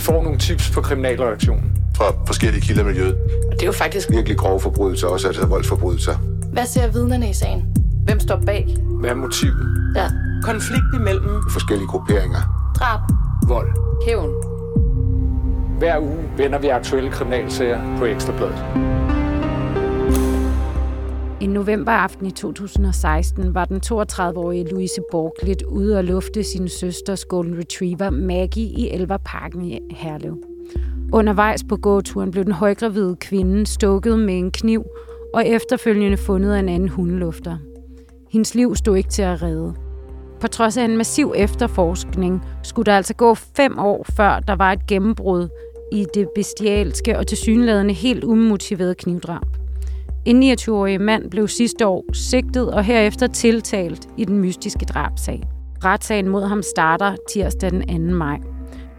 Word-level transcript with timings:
Vi 0.00 0.04
får 0.04 0.22
nogle 0.22 0.38
tips 0.38 0.70
på 0.70 0.80
kriminalredaktionen. 0.80 1.72
Fra 1.96 2.04
forskellige 2.26 2.60
kilder 2.60 2.82
i 2.82 2.84
miljøet. 2.84 3.14
Og 3.46 3.52
det 3.52 3.62
er 3.62 3.66
jo 3.66 3.72
faktisk 3.72 4.10
Virkelig 4.10 4.38
grove 4.38 4.60
forbrydelser, 4.60 5.06
også 5.06 5.26
altså 5.26 5.46
voldsforbrydelser. 5.46 6.14
Hvad 6.52 6.66
ser 6.66 6.92
vidnerne 6.92 7.30
i 7.30 7.32
sagen? 7.32 7.64
Hvem 8.04 8.20
står 8.20 8.42
bag? 8.46 8.76
Hvad 9.00 9.10
er 9.10 9.14
motivet? 9.14 9.92
Ja. 9.96 10.06
Konflikt 10.42 10.84
imellem 10.94 11.42
Forskellige 11.50 11.88
grupperinger. 11.88 12.72
Drab. 12.78 13.00
Vold. 13.48 13.68
Hævn. 14.06 14.30
Hver 15.78 15.98
uge 15.98 16.18
vender 16.36 16.58
vi 16.58 16.68
aktuelle 16.68 17.10
kriminalsager 17.10 17.98
på 17.98 18.04
Ekstrabladet. 18.04 18.99
En 21.40 21.50
novemberaften 21.50 22.26
i 22.26 22.30
2016 22.30 23.54
var 23.54 23.64
den 23.64 23.80
32-årige 23.86 24.68
Louise 24.70 25.00
Borglit 25.10 25.62
ude 25.62 25.98
og 25.98 26.04
lufte 26.04 26.44
sin 26.44 26.68
søsters 26.68 27.24
golden 27.24 27.58
retriever 27.58 28.10
Maggie 28.10 28.64
i 28.64 28.90
Elverparken 28.90 29.64
i 29.64 29.78
Herlev. 29.90 30.36
Undervejs 31.12 31.64
på 31.64 31.76
gåturen 31.76 32.30
blev 32.30 32.44
den 32.44 32.52
højgravide 32.52 33.16
kvinde 33.20 33.66
stukket 33.66 34.18
med 34.18 34.38
en 34.38 34.50
kniv 34.50 34.84
og 35.34 35.46
efterfølgende 35.46 36.16
fundet 36.16 36.54
af 36.54 36.58
en 36.58 36.68
anden 36.68 36.88
hundelufter. 36.88 37.56
Hendes 38.30 38.54
liv 38.54 38.76
stod 38.76 38.96
ikke 38.96 39.10
til 39.10 39.22
at 39.22 39.42
redde. 39.42 39.74
På 40.40 40.46
trods 40.46 40.76
af 40.76 40.84
en 40.84 40.96
massiv 40.96 41.32
efterforskning 41.36 42.42
skulle 42.62 42.86
der 42.86 42.96
altså 42.96 43.14
gå 43.14 43.34
fem 43.34 43.78
år, 43.78 44.06
før 44.16 44.40
der 44.40 44.56
var 44.56 44.72
et 44.72 44.86
gennembrud 44.86 45.48
i 45.92 46.06
det 46.14 46.28
bestialske 46.34 47.18
og 47.18 47.26
tilsyneladende 47.26 47.94
helt 47.94 48.24
umotiverede 48.24 48.94
knivdrab. 48.94 49.59
En 50.24 50.42
29-årig 50.42 51.00
mand 51.00 51.30
blev 51.30 51.48
sidste 51.48 51.86
år 51.86 52.04
sigtet 52.12 52.74
og 52.74 52.84
herefter 52.84 53.26
tiltalt 53.26 54.08
i 54.16 54.24
den 54.24 54.38
mystiske 54.38 54.84
drabsag. 54.84 55.42
Retssagen 55.84 56.28
mod 56.28 56.42
ham 56.42 56.62
starter 56.62 57.16
tirsdag 57.32 57.70
den 57.70 58.10
2. 58.10 58.14
maj. 58.16 58.38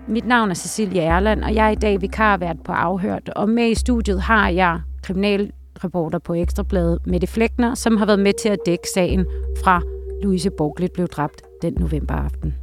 Mit 0.08 0.26
navn 0.26 0.50
er 0.50 0.54
Cecilia 0.54 1.04
Erland, 1.04 1.44
og 1.44 1.56
jeg 1.56 1.66
er 1.68 1.70
i 1.70 1.76
dag 1.76 2.02
vikarvært 2.02 2.58
på 2.66 2.72
Afhørt, 2.72 3.30
og 3.30 3.50
med 3.50 3.70
i 3.70 3.76
studiet 3.76 4.22
har 4.22 4.50
jeg 4.50 4.82
kriminalreporter 5.04 6.20
på 6.20 6.34
Ekstrabladet, 6.34 7.00
Mette 7.08 7.28
Flækner, 7.28 7.76
som 7.76 7.98
har 7.98 8.06
været 8.06 8.20
med 8.20 8.34
til 8.34 8.50
at 8.50 8.60
dække 8.66 8.88
sagen 8.94 9.26
fra 9.64 9.82
Louise 10.24 10.50
Borglet 10.50 10.92
blev 10.92 11.08
dræbt 11.08 11.42
den 11.62 11.74
novemberaften. 11.80 12.56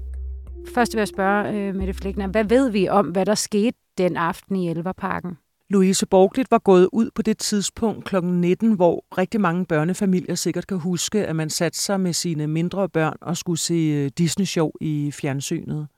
Først 0.75 0.95
vil 0.95 1.01
jeg 1.01 1.09
spørge 1.09 1.53
øh, 1.53 1.75
Mette 1.75 1.95
Flækner, 1.95 2.27
hvad 2.27 2.45
ved 2.45 2.71
vi 2.71 2.89
om, 2.89 3.07
hvad 3.07 3.27
der 3.27 3.35
skete 3.35 3.79
den 3.99 4.17
aften 4.17 4.57
i 4.57 4.71
Elverparken? 4.71 5.39
Louise 5.71 6.07
Borglit 6.07 6.51
var 6.51 6.59
gået 6.59 6.89
ud 6.93 7.11
på 7.15 7.23
det 7.23 7.39
tidspunkt 7.39 8.05
kl. 8.05 8.25
19, 8.25 8.73
hvor 8.73 9.05
rigtig 9.19 9.41
mange 9.41 9.67
børnefamilier 9.67 10.35
sikkert 10.35 10.67
kan 10.67 10.79
huske, 10.79 11.27
at 11.27 11.37
man 11.37 11.51
satte 11.51 11.79
sig 11.79 12.01
med 12.01 12.13
sine 12.13 12.47
mindre 12.47 12.89
børn 12.89 13.17
og 13.21 13.37
skulle 13.37 13.59
se 13.59 13.75
øh, 13.75 14.11
Disney-show 14.19 14.71
i 14.81 15.11
fjernsynet. 15.11 15.89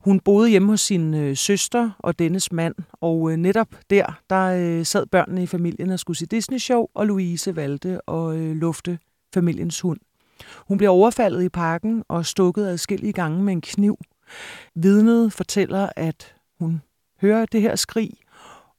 Hun 0.00 0.20
boede 0.20 0.50
hjemme 0.50 0.68
hos 0.68 0.80
sin 0.80 1.14
øh, 1.14 1.36
søster 1.36 1.90
og 1.98 2.18
dennes 2.18 2.52
mand, 2.52 2.74
og 2.92 3.30
øh, 3.30 3.36
netop 3.36 3.68
der, 3.90 4.20
der 4.30 4.84
sad 4.84 5.06
børnene 5.06 5.42
i 5.42 5.46
familien 5.46 5.90
og 5.90 5.98
skulle 5.98 6.16
se 6.16 6.26
Disney-show, 6.26 6.86
og 6.94 7.06
Louise 7.06 7.56
valgte 7.56 8.10
at 8.10 8.36
lufte 8.36 8.98
familiens 9.34 9.80
hund. 9.80 10.00
Hun 10.68 10.78
blev 10.78 10.90
overfaldet 10.90 11.42
i 11.42 11.48
parken 11.48 12.04
og 12.08 12.26
stukket 12.26 12.66
adskillige 12.66 13.12
gange 13.12 13.42
med 13.42 13.52
en 13.52 13.60
kniv. 13.60 13.98
Vidnet 14.74 15.32
fortæller, 15.32 15.88
at 15.96 16.34
hun 16.58 16.82
hører 17.20 17.46
det 17.46 17.62
her 17.62 17.76
skrig, 17.76 18.10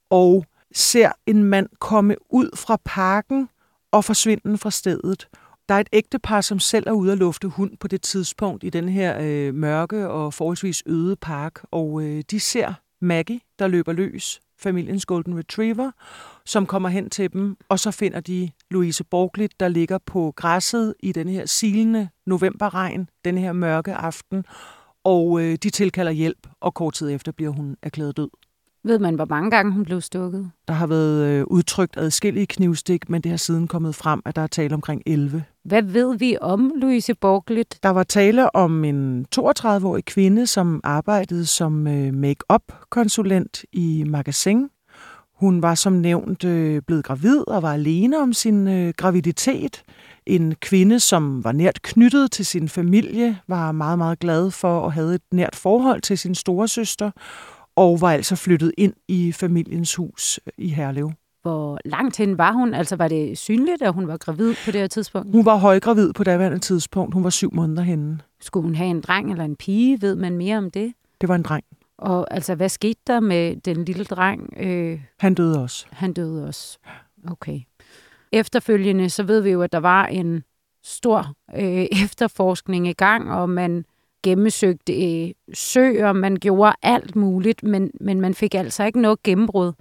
og 0.09 0.45
ser 0.73 1.11
en 1.25 1.43
mand 1.43 1.69
komme 1.79 2.15
ud 2.29 2.49
fra 2.55 2.77
parken 2.85 3.49
og 3.91 4.05
forsvinde 4.05 4.57
fra 4.57 4.71
stedet. 4.71 5.27
Der 5.69 5.75
er 5.75 5.79
et 5.79 5.89
ægtepar, 5.93 6.41
som 6.41 6.59
selv 6.59 6.87
er 6.87 6.91
ude 6.91 7.11
at 7.11 7.17
lufte 7.17 7.47
hund 7.47 7.77
på 7.77 7.87
det 7.87 8.01
tidspunkt 8.01 8.63
i 8.63 8.69
den 8.69 8.89
her 8.89 9.17
øh, 9.21 9.53
mørke 9.53 10.09
og 10.09 10.33
forholdsvis 10.33 10.83
øde 10.85 11.15
park, 11.15 11.59
og 11.71 12.01
øh, 12.03 12.23
de 12.31 12.39
ser 12.39 12.73
Maggie, 13.01 13.39
der 13.59 13.67
løber 13.67 13.93
løs, 13.93 14.39
familiens 14.59 15.05
Golden 15.05 15.37
Retriever, 15.37 15.91
som 16.45 16.65
kommer 16.65 16.89
hen 16.89 17.09
til 17.09 17.33
dem, 17.33 17.57
og 17.69 17.79
så 17.79 17.91
finder 17.91 18.19
de 18.19 18.51
Louise 18.71 19.03
Borglit, 19.03 19.59
der 19.59 19.67
ligger 19.67 19.97
på 20.05 20.33
græsset 20.35 20.93
i 20.99 21.11
den 21.11 21.29
her 21.29 21.45
silende 21.45 22.09
novemberregn, 22.25 23.09
den 23.25 23.37
her 23.37 23.53
mørke 23.53 23.93
aften, 23.93 24.45
og 25.03 25.41
øh, 25.41 25.57
de 25.63 25.69
tilkalder 25.69 26.11
hjælp, 26.11 26.47
og 26.61 26.73
kort 26.73 26.93
tid 26.93 27.11
efter 27.11 27.31
bliver 27.31 27.51
hun 27.51 27.77
erklæret 27.81 28.17
død. 28.17 28.29
Ved 28.87 28.99
man, 28.99 29.15
hvor 29.15 29.25
mange 29.29 29.51
gange 29.51 29.71
hun 29.71 29.83
blev 29.83 30.01
stukket? 30.01 30.51
Der 30.67 30.73
har 30.73 30.87
været 30.87 31.25
øh, 31.25 31.43
udtrykt 31.47 31.97
adskillige 31.97 32.45
knivstik, 32.45 33.09
men 33.09 33.21
det 33.21 33.29
har 33.29 33.37
siden 33.37 33.67
kommet 33.67 33.95
frem, 33.95 34.21
at 34.25 34.35
der 34.35 34.41
er 34.41 34.47
tale 34.47 34.73
omkring 34.73 35.01
11. 35.05 35.43
Hvad 35.63 35.81
ved 35.81 36.17
vi 36.17 36.37
om 36.41 36.71
Louise 36.75 37.13
Borglit? 37.13 37.79
Der 37.83 37.89
var 37.89 38.03
tale 38.03 38.55
om 38.55 38.83
en 38.83 39.25
32-årig 39.35 40.05
kvinde, 40.05 40.47
som 40.47 40.81
arbejdede 40.83 41.45
som 41.45 41.87
øh, 41.87 42.13
make-up-konsulent 42.13 43.65
i 43.73 44.03
Magasin. 44.07 44.69
Hun 45.35 45.61
var 45.61 45.75
som 45.75 45.93
nævnt 45.93 46.43
øh, 46.43 46.81
blevet 46.81 47.05
gravid 47.05 47.47
og 47.47 47.61
var 47.63 47.73
alene 47.73 48.21
om 48.21 48.33
sin 48.33 48.91
graviditet. 48.93 49.83
En 50.25 50.55
kvinde, 50.55 50.99
som 50.99 51.43
var 51.43 51.51
nært 51.51 51.81
knyttet 51.81 52.31
til 52.31 52.45
sin 52.45 52.69
familie, 52.69 53.37
var 53.47 53.71
meget, 53.71 53.97
meget 53.97 54.19
glad 54.19 54.51
for 54.51 54.85
at 54.85 54.93
have 54.93 55.15
et 55.15 55.21
nært 55.31 55.55
forhold 55.55 56.01
til 56.01 56.17
sin 56.17 56.35
storesøster, 56.35 57.11
og 57.77 58.01
var 58.01 58.11
altså 58.11 58.35
flyttet 58.35 58.71
ind 58.77 58.93
i 59.07 59.31
familiens 59.31 59.95
hus 59.95 60.39
i 60.57 60.69
Herlev. 60.69 61.11
Hvor 61.41 61.79
langt 61.85 62.17
hen 62.17 62.37
var 62.37 62.51
hun? 62.51 62.73
Altså 62.73 62.95
var 62.95 63.07
det 63.07 63.37
synligt, 63.37 63.81
at 63.81 63.93
hun 63.93 64.07
var 64.07 64.17
gravid 64.17 64.55
på 64.65 64.71
det 64.71 64.81
her 64.81 64.87
tidspunkt? 64.87 65.31
Hun 65.31 65.45
var 65.45 65.55
højgravid 65.57 66.13
på 66.13 66.23
daværende 66.23 66.59
tidspunkt. 66.59 67.13
Hun 67.13 67.23
var 67.23 67.29
syv 67.29 67.53
måneder 67.53 67.83
henne. 67.83 68.19
Skulle 68.41 68.63
hun 68.63 68.75
have 68.75 68.89
en 68.89 69.01
dreng 69.01 69.31
eller 69.31 69.43
en 69.43 69.55
pige? 69.55 70.01
Ved 70.01 70.15
man 70.15 70.37
mere 70.37 70.57
om 70.57 70.71
det? 70.71 70.93
Det 71.21 71.29
var 71.29 71.35
en 71.35 71.41
dreng. 71.41 71.63
Og 71.97 72.33
altså, 72.33 72.55
hvad 72.55 72.69
skete 72.69 72.99
der 73.07 73.19
med 73.19 73.55
den 73.55 73.85
lille 73.85 74.03
dreng? 74.03 74.53
Øh, 74.59 75.01
han 75.19 75.33
døde 75.33 75.63
også. 75.63 75.85
Han 75.91 76.13
døde 76.13 76.47
også. 76.47 76.77
Okay. 77.31 77.59
Efterfølgende, 78.31 79.09
så 79.09 79.23
ved 79.23 79.41
vi 79.41 79.49
jo, 79.49 79.61
at 79.61 79.71
der 79.71 79.79
var 79.79 80.05
en 80.05 80.43
stor 80.83 81.33
øh, 81.55 81.87
efterforskning 82.03 82.87
i 82.87 82.93
gang, 82.93 83.31
og 83.31 83.49
man 83.49 83.85
gennemsøgte 84.27 85.25
øh, 85.25 85.31
søer, 85.53 86.13
man 86.13 86.35
gjorde 86.35 86.73
alt 86.81 87.15
muligt, 87.15 87.63
men, 87.63 87.91
men 88.01 88.21
man 88.21 88.33
fik 88.33 88.55
altså 88.55 88.83
ikke 88.83 89.01
noget 89.01 89.23
gennembrud. 89.23 89.73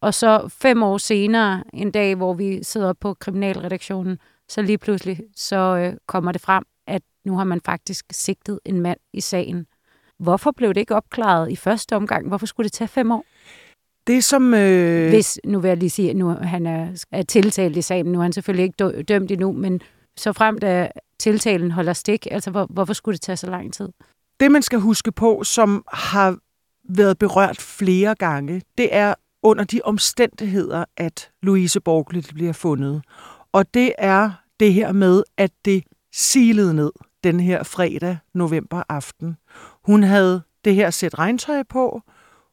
Og 0.00 0.14
så 0.14 0.48
fem 0.48 0.82
år 0.82 0.98
senere, 0.98 1.64
en 1.72 1.90
dag, 1.90 2.14
hvor 2.14 2.34
vi 2.34 2.62
sidder 2.62 2.92
på 2.92 3.14
kriminalredaktionen, 3.14 4.18
så 4.48 4.62
lige 4.62 4.78
pludselig 4.78 5.20
så 5.36 5.56
øh, 5.56 5.96
kommer 6.06 6.32
det 6.32 6.40
frem, 6.40 6.64
at 6.86 7.02
nu 7.24 7.36
har 7.36 7.44
man 7.44 7.60
faktisk 7.64 8.04
sigtet 8.10 8.58
en 8.64 8.80
mand 8.80 8.98
i 9.12 9.20
sagen. 9.20 9.66
Hvorfor 10.18 10.50
blev 10.50 10.68
det 10.68 10.80
ikke 10.80 10.94
opklaret 10.94 11.50
i 11.50 11.56
første 11.56 11.96
omgang? 11.96 12.28
Hvorfor 12.28 12.46
skulle 12.46 12.64
det 12.64 12.72
tage 12.72 12.88
fem 12.88 13.10
år? 13.10 13.24
Det 14.06 14.24
som... 14.24 14.54
Øh... 14.54 15.08
Hvis, 15.08 15.40
nu 15.44 15.60
vil 15.60 15.68
jeg 15.68 15.76
lige 15.76 15.90
sige, 15.90 16.10
at 16.10 16.16
nu 16.16 16.28
han 16.28 16.66
er, 16.66 17.04
er 17.12 17.22
tiltalt 17.22 17.76
i 17.76 17.82
sagen, 17.82 18.06
nu 18.06 18.18
er 18.18 18.22
han 18.22 18.32
selvfølgelig 18.32 18.64
ikke 18.64 19.02
dømt 19.02 19.30
endnu, 19.30 19.52
men 19.52 19.80
så 20.16 20.32
frem 20.32 20.58
da 20.58 20.90
tiltalen 21.18 21.70
holder 21.70 21.92
stik, 21.92 22.26
altså 22.30 22.50
hvor, 22.50 22.66
hvorfor 22.70 22.92
skulle 22.92 23.12
det 23.12 23.20
tage 23.20 23.36
så 23.36 23.50
lang 23.50 23.74
tid? 23.74 23.88
Det 24.40 24.50
man 24.50 24.62
skal 24.62 24.78
huske 24.78 25.12
på, 25.12 25.44
som 25.44 25.84
har 25.92 26.36
været 26.88 27.18
berørt 27.18 27.60
flere 27.60 28.14
gange, 28.14 28.62
det 28.78 28.94
er 28.94 29.14
under 29.42 29.64
de 29.64 29.80
omstændigheder, 29.84 30.84
at 30.96 31.30
Louise 31.42 31.80
Borglet 31.80 32.30
bliver 32.34 32.52
fundet. 32.52 33.02
Og 33.52 33.74
det 33.74 33.92
er 33.98 34.30
det 34.60 34.74
her 34.74 34.92
med, 34.92 35.22
at 35.36 35.50
det 35.64 35.84
silede 36.12 36.74
ned 36.74 36.92
den 37.24 37.40
her 37.40 37.62
fredag 37.62 38.18
november 38.34 38.82
aften. 38.88 39.36
Hun 39.84 40.02
havde 40.02 40.42
det 40.64 40.74
her 40.74 40.90
sæt 40.90 41.18
regntøj 41.18 41.62
på. 41.62 42.02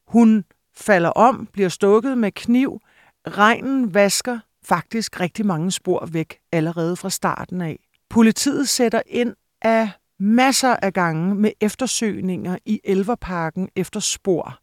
Hun 0.07 0.45
falder 0.75 1.09
om, 1.09 1.47
bliver 1.53 1.69
stukket 1.69 2.17
med 2.17 2.31
kniv. 2.31 2.81
Regnen 3.27 3.93
vasker 3.93 4.39
faktisk 4.69 5.19
rigtig 5.19 5.45
mange 5.45 5.71
spor 5.71 6.05
væk 6.11 6.39
allerede 6.51 6.95
fra 6.95 7.09
starten 7.09 7.61
af. 7.61 7.79
Politiet 8.09 8.69
sætter 8.69 9.01
ind 9.07 9.33
af 9.61 9.89
masser 10.19 10.75
af 10.81 10.93
gange 10.93 11.35
med 11.35 11.51
eftersøgninger 11.61 12.57
i 12.65 12.79
Elverparken 12.83 13.69
efter 13.75 13.99
spor. 13.99 14.59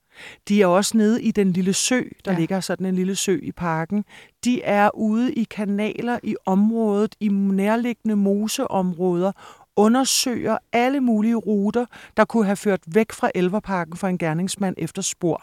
De 0.48 0.62
er 0.62 0.66
også 0.66 0.96
nede 0.96 1.22
i 1.22 1.30
den 1.30 1.52
lille 1.52 1.72
sø, 1.72 2.02
der 2.24 2.32
ja. 2.32 2.38
ligger 2.38 2.60
sådan 2.60 2.86
en 2.86 2.94
lille 2.94 3.16
sø 3.16 3.38
i 3.42 3.52
parken. 3.52 4.04
De 4.44 4.62
er 4.62 4.90
ude 4.94 5.32
i 5.32 5.44
kanaler 5.44 6.18
i 6.22 6.36
området, 6.46 7.16
i 7.20 7.28
nærliggende 7.28 8.16
moseområder, 8.16 9.32
undersøger 9.76 10.58
alle 10.72 11.00
mulige 11.00 11.34
ruter, 11.34 11.86
der 12.16 12.24
kunne 12.24 12.44
have 12.44 12.56
ført 12.56 12.80
væk 12.86 13.12
fra 13.12 13.30
Elverparken 13.34 13.96
for 13.96 14.08
en 14.08 14.18
gerningsmand 14.18 14.74
efter 14.78 15.02
spor. 15.02 15.42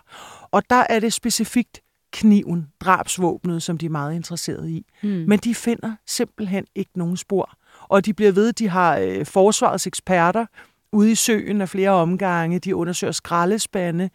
Og 0.51 0.63
der 0.69 0.86
er 0.89 1.00
det 1.00 1.13
specifikt 1.13 1.81
kniven, 2.13 2.68
drabsvåbnet, 2.80 3.63
som 3.63 3.77
de 3.77 3.86
er 3.86 3.89
meget 3.89 4.15
interesserede 4.15 4.71
i. 4.71 4.86
Mm. 5.04 5.10
Men 5.10 5.39
de 5.39 5.56
finder 5.56 5.95
simpelthen 6.07 6.65
ikke 6.75 6.92
nogen 6.95 7.18
spor. 7.18 7.54
Og 7.81 8.06
de 8.06 8.13
bliver 8.13 8.31
ved, 8.31 8.54
de 8.54 8.69
har 8.69 8.98
øh, 8.98 9.25
forsvarets 9.25 9.88
eksperter 9.88 10.45
ude 10.92 11.12
i 11.12 11.15
søen 11.15 11.62
af 11.62 11.69
flere 11.69 11.89
omgange. 11.89 12.60
De 12.60 12.75
undersøger 12.75 13.12
skraldespande, 13.12 14.10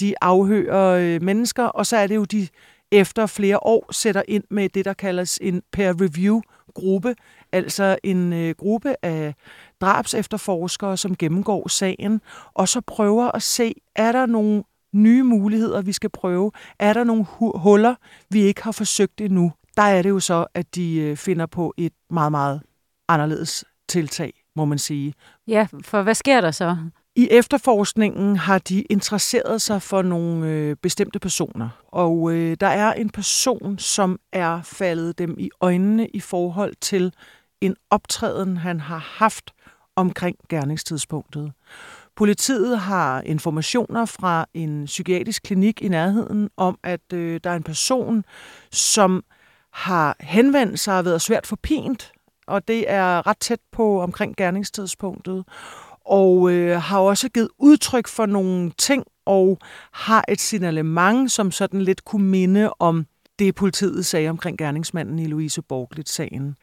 de 0.00 0.14
afhører 0.20 0.98
øh, 1.00 1.22
mennesker, 1.22 1.64
og 1.64 1.86
så 1.86 1.96
er 1.96 2.06
det 2.06 2.14
jo, 2.14 2.24
de 2.24 2.48
efter 2.92 3.26
flere 3.26 3.58
år 3.62 3.92
sætter 3.92 4.22
ind 4.28 4.44
med 4.50 4.68
det, 4.68 4.84
der 4.84 4.92
kaldes 4.92 5.38
en 5.42 5.62
peer-review-gruppe, 5.72 7.14
altså 7.52 7.98
en 8.02 8.32
øh, 8.32 8.54
gruppe 8.58 8.94
af 9.02 9.34
drabs 9.80 10.14
efterforskere, 10.14 10.96
som 10.96 11.16
gennemgår 11.16 11.68
sagen, 11.68 12.20
og 12.54 12.68
så 12.68 12.80
prøver 12.80 13.30
at 13.30 13.42
se, 13.42 13.74
er 13.96 14.12
der 14.12 14.26
nogle 14.26 14.62
nye 14.92 15.22
muligheder, 15.22 15.82
vi 15.82 15.92
skal 15.92 16.10
prøve? 16.10 16.52
Er 16.78 16.92
der 16.92 17.04
nogle 17.04 17.26
huller, 17.38 17.94
vi 18.30 18.40
ikke 18.40 18.62
har 18.62 18.72
forsøgt 18.72 19.20
endnu? 19.20 19.52
Der 19.76 19.82
er 19.82 20.02
det 20.02 20.10
jo 20.10 20.20
så, 20.20 20.46
at 20.54 20.74
de 20.74 21.00
øh, 21.00 21.16
finder 21.16 21.46
på 21.46 21.74
et 21.76 21.92
meget, 22.10 22.30
meget 22.30 22.60
anderledes 23.08 23.64
tiltag, 23.88 24.32
må 24.56 24.64
man 24.64 24.78
sige. 24.78 25.14
Ja, 25.46 25.66
for 25.84 26.02
hvad 26.02 26.14
sker 26.14 26.40
der 26.40 26.50
så? 26.50 26.76
I 27.16 27.28
efterforskningen 27.30 28.36
har 28.36 28.58
de 28.58 28.82
interesseret 28.82 29.62
sig 29.62 29.82
for 29.82 30.02
nogle 30.02 30.48
øh, 30.48 30.76
bestemte 30.82 31.18
personer, 31.18 31.68
og 31.88 32.32
øh, 32.32 32.56
der 32.60 32.66
er 32.66 32.92
en 32.92 33.10
person, 33.10 33.78
som 33.78 34.18
er 34.32 34.62
faldet 34.62 35.18
dem 35.18 35.36
i 35.38 35.50
øjnene 35.60 36.08
i 36.08 36.20
forhold 36.20 36.74
til 36.80 37.12
en 37.60 37.76
optræden, 37.90 38.56
han 38.56 38.80
har 38.80 38.98
haft 38.98 39.50
omkring 39.96 40.36
gerningstidspunktet. 40.48 41.52
Politiet 42.16 42.78
har 42.78 43.20
informationer 43.20 44.04
fra 44.04 44.46
en 44.54 44.84
psykiatrisk 44.84 45.42
klinik 45.42 45.82
i 45.82 45.88
nærheden 45.88 46.50
om, 46.56 46.78
at 46.82 47.12
øh, 47.12 47.40
der 47.44 47.50
er 47.50 47.56
en 47.56 47.62
person, 47.62 48.24
som 48.72 49.24
har 49.72 50.16
henvendt 50.20 50.80
sig 50.80 50.98
og 50.98 51.04
været 51.04 51.22
svært 51.22 51.46
forpint, 51.46 52.12
og 52.46 52.68
det 52.68 52.90
er 52.90 53.26
ret 53.26 53.38
tæt 53.38 53.60
på 53.72 54.00
omkring 54.00 54.36
gerningstidspunktet, 54.36 55.44
og 56.06 56.52
øh, 56.52 56.80
har 56.80 56.98
også 56.98 57.28
givet 57.28 57.48
udtryk 57.58 58.08
for 58.08 58.26
nogle 58.26 58.70
ting, 58.78 59.04
og 59.26 59.58
har 59.92 60.24
et 60.28 60.40
signalement, 60.40 61.32
som 61.32 61.50
sådan 61.50 61.82
lidt 61.82 62.04
kunne 62.04 62.26
minde 62.26 62.72
om 62.78 63.06
det, 63.38 63.54
politiet 63.54 64.06
sagde 64.06 64.28
omkring 64.28 64.58
gerningsmanden 64.58 65.18
i 65.18 65.26
Louise 65.26 65.62
Borglit-sagen. 65.62 66.56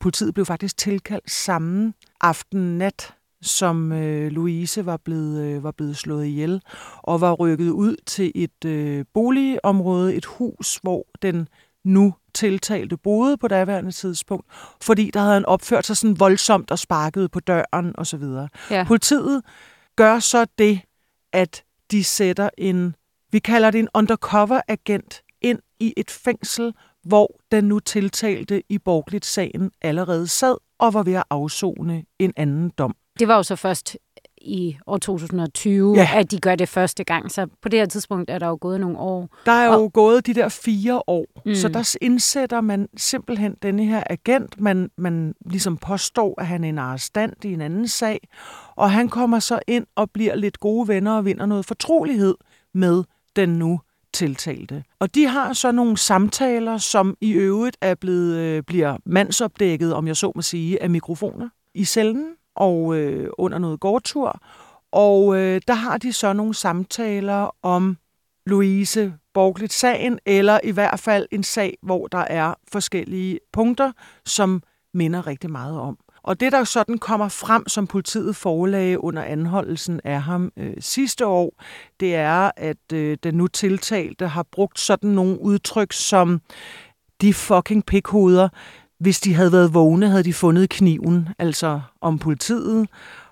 Politiet 0.00 0.34
blev 0.34 0.46
faktisk 0.46 0.76
tilkaldt 0.76 1.30
samme 1.30 1.94
aften-nat, 2.20 3.14
som 3.42 3.92
øh, 3.92 4.32
Louise 4.32 4.86
var 4.86 4.96
blevet, 4.96 5.44
øh, 5.44 5.62
var 5.62 5.70
blevet 5.70 5.96
slået 5.96 6.26
ihjel, 6.26 6.62
og 7.02 7.20
var 7.20 7.32
rykket 7.32 7.70
ud 7.70 7.96
til 8.06 8.32
et 8.34 8.64
øh, 8.64 9.04
boligområde, 9.14 10.14
et 10.14 10.24
hus, 10.24 10.78
hvor 10.82 11.06
den 11.22 11.48
nu 11.84 12.14
tiltalte 12.34 12.96
boede 12.96 13.36
på 13.36 13.48
daværende 13.48 13.92
tidspunkt, 13.92 14.46
fordi 14.82 15.10
der 15.14 15.20
havde 15.20 15.32
han 15.32 15.46
opført 15.46 15.86
sig 15.86 15.96
sådan 15.96 16.20
voldsomt 16.20 16.70
og 16.70 16.78
sparket 16.78 17.30
på 17.30 17.40
døren 17.40 17.94
osv. 17.98 18.24
Ja. 18.70 18.84
Politiet 18.86 19.42
gør 19.96 20.18
så 20.18 20.46
det, 20.58 20.80
at 21.32 21.64
de 21.90 22.04
sætter 22.04 22.50
en, 22.58 22.94
vi 23.32 23.38
kalder 23.38 23.70
det 23.70 23.78
en 23.78 23.88
undercover-agent, 23.94 25.22
ind 25.40 25.58
i 25.80 25.94
et 25.96 26.10
fængsel, 26.10 26.74
hvor 27.02 27.40
den 27.52 27.64
nu 27.64 27.78
tiltalte 27.78 28.62
i 28.68 28.78
Borglit-sagen 28.78 29.70
allerede 29.82 30.28
sad 30.28 30.56
og 30.78 30.94
var 30.94 31.02
ved 31.02 31.14
at 31.14 31.24
afzone 31.30 32.04
en 32.18 32.32
anden 32.36 32.70
dom. 32.78 32.96
Det 33.18 33.28
var 33.28 33.36
jo 33.36 33.42
så 33.42 33.56
først 33.56 33.96
i 34.46 34.76
år 34.86 34.98
2020, 34.98 35.96
ja. 35.96 36.10
at 36.14 36.30
de 36.30 36.40
gør 36.40 36.54
det 36.54 36.68
første 36.68 37.04
gang. 37.04 37.30
Så 37.30 37.46
på 37.62 37.68
det 37.68 37.78
her 37.78 37.86
tidspunkt 37.86 38.30
er 38.30 38.38
der 38.38 38.46
jo 38.46 38.58
gået 38.60 38.80
nogle 38.80 38.98
år. 38.98 39.28
Der 39.46 39.52
er 39.52 39.66
jo 39.66 39.82
og... 39.82 39.92
gået 39.92 40.26
de 40.26 40.34
der 40.34 40.48
fire 40.48 41.02
år, 41.06 41.26
mm. 41.46 41.54
så 41.54 41.68
der 41.68 41.96
indsætter 42.00 42.60
man 42.60 42.88
simpelthen 42.96 43.56
denne 43.62 43.84
her 43.84 44.02
agent. 44.10 44.60
Man, 44.60 44.90
man 44.98 45.34
ligesom 45.50 45.76
påstår, 45.76 46.40
at 46.40 46.46
han 46.46 46.64
er 46.64 46.68
en 46.68 46.78
arrestant 46.78 47.44
i 47.44 47.52
en 47.52 47.60
anden 47.60 47.88
sag, 47.88 48.28
og 48.76 48.90
han 48.90 49.08
kommer 49.08 49.38
så 49.38 49.58
ind 49.66 49.86
og 49.94 50.10
bliver 50.10 50.34
lidt 50.34 50.60
gode 50.60 50.88
venner 50.88 51.16
og 51.16 51.24
vinder 51.24 51.46
noget 51.46 51.66
fortrolighed 51.66 52.34
med 52.74 53.04
den 53.36 53.48
nu 53.48 53.80
tiltalte. 54.12 54.84
Og 54.98 55.14
de 55.14 55.26
har 55.26 55.52
så 55.52 55.72
nogle 55.72 55.96
samtaler, 55.96 56.78
som 56.78 57.16
i 57.20 57.32
øvrigt 57.32 57.76
er 57.80 57.94
blevet, 57.94 58.36
øh, 58.36 58.62
bliver 58.62 58.96
mandsopdækket, 59.06 59.94
om 59.94 60.06
jeg 60.06 60.16
så 60.16 60.32
må 60.34 60.42
sige, 60.42 60.82
af 60.82 60.90
mikrofoner 60.90 61.48
i 61.74 61.84
cellen 61.84 62.26
og 62.56 62.96
øh, 62.96 63.30
under 63.38 63.58
noget 63.58 63.80
gårdtur. 63.80 64.40
Og 64.92 65.36
øh, 65.36 65.60
der 65.68 65.74
har 65.74 65.98
de 65.98 66.12
så 66.12 66.32
nogle 66.32 66.54
samtaler 66.54 67.56
om 67.62 67.96
Louise 68.46 69.14
Borglit-sagen, 69.34 70.18
eller 70.26 70.60
i 70.64 70.70
hvert 70.70 71.00
fald 71.00 71.26
en 71.30 71.42
sag, 71.42 71.78
hvor 71.82 72.06
der 72.06 72.18
er 72.18 72.54
forskellige 72.72 73.40
punkter, 73.52 73.92
som 74.26 74.62
minder 74.94 75.26
rigtig 75.26 75.50
meget 75.50 75.80
om. 75.80 75.98
Og 76.22 76.40
det, 76.40 76.52
der 76.52 76.64
sådan 76.64 76.98
kommer 76.98 77.28
frem, 77.28 77.68
som 77.68 77.86
politiet 77.86 78.36
forelagde 78.36 79.04
under 79.04 79.22
anholdelsen 79.22 80.00
af 80.04 80.22
ham 80.22 80.52
øh, 80.56 80.74
sidste 80.78 81.26
år, 81.26 81.62
det 82.00 82.14
er, 82.14 82.50
at 82.56 82.92
øh, 82.92 83.18
den 83.22 83.34
nu 83.34 83.46
tiltalte 83.46 84.28
har 84.28 84.42
brugt 84.52 84.80
sådan 84.80 85.10
nogle 85.10 85.40
udtryk 85.40 85.92
som 85.92 86.40
de 87.20 87.34
fucking 87.34 87.86
pikhoveder, 87.86 88.48
hvis 88.98 89.20
de 89.20 89.34
havde 89.34 89.52
været 89.52 89.74
vågne, 89.74 90.08
havde 90.08 90.22
de 90.22 90.32
fundet 90.32 90.70
kniven, 90.70 91.28
altså 91.38 91.80
om 92.00 92.18
politiet, 92.18 92.88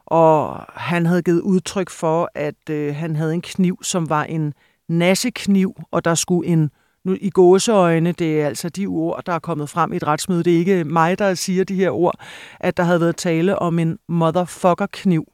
og 0.07 0.65
han 0.75 1.07
havde 1.07 1.23
givet 1.23 1.41
udtryk 1.41 1.91
for, 1.91 2.31
at 2.35 2.71
øh, 2.71 2.95
han 2.95 3.17
havde 3.17 3.35
en 3.35 3.43
kniv, 3.43 3.79
som 3.83 4.09
var 4.09 4.25
en 4.25 4.55
nassekniv, 4.89 5.75
og 5.91 6.05
der 6.05 6.15
skulle 6.15 6.49
en, 6.49 6.71
nu 7.05 7.17
i 7.21 7.31
gåseøjne, 7.31 8.13
det 8.13 8.43
er 8.43 8.47
altså 8.47 8.69
de 8.69 8.87
ord, 8.87 9.23
der 9.27 9.33
er 9.33 9.39
kommet 9.39 9.71
frem 9.71 9.93
i 9.93 9.97
et 9.97 10.07
retsmøde, 10.07 10.43
det 10.43 10.55
er 10.55 10.59
ikke 10.59 10.85
mig, 10.85 11.19
der 11.19 11.35
siger 11.35 11.65
de 11.65 11.75
her 11.75 11.91
ord, 11.91 12.15
at 12.61 12.77
der 12.77 12.83
havde 12.83 13.01
været 13.01 13.17
tale 13.17 13.59
om 13.59 13.79
en 13.79 13.99
motherfucker-kniv. 14.09 15.25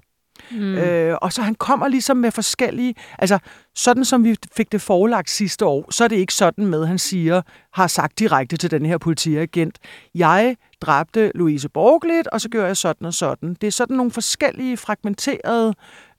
Mm. 0.50 0.74
Øh, 0.74 1.16
og 1.22 1.32
så 1.32 1.42
han 1.42 1.54
kommer 1.54 1.88
ligesom 1.88 2.16
med 2.16 2.30
forskellige, 2.30 2.94
altså 3.18 3.38
sådan 3.74 4.04
som 4.04 4.24
vi 4.24 4.36
fik 4.56 4.72
det 4.72 4.80
forelagt 4.80 5.30
sidste 5.30 5.66
år, 5.66 5.90
så 5.90 6.04
er 6.04 6.08
det 6.08 6.16
ikke 6.16 6.34
sådan 6.34 6.66
med, 6.66 6.86
han 6.86 6.98
siger, 6.98 7.42
har 7.72 7.86
sagt 7.86 8.18
direkte 8.18 8.56
til 8.56 8.70
den 8.70 8.86
her 8.86 8.98
politiagent, 8.98 9.78
jeg 10.14 10.56
dræbte 10.80 11.32
Louise 11.34 11.68
Borglit, 11.68 12.26
og 12.26 12.40
så 12.40 12.48
gør 12.48 12.66
jeg 12.66 12.76
sådan 12.76 13.06
og 13.06 13.14
sådan. 13.14 13.54
Det 13.60 13.66
er 13.66 13.70
sådan 13.70 13.96
nogle 13.96 14.12
forskellige 14.12 14.76
fragmenterede 14.76 15.74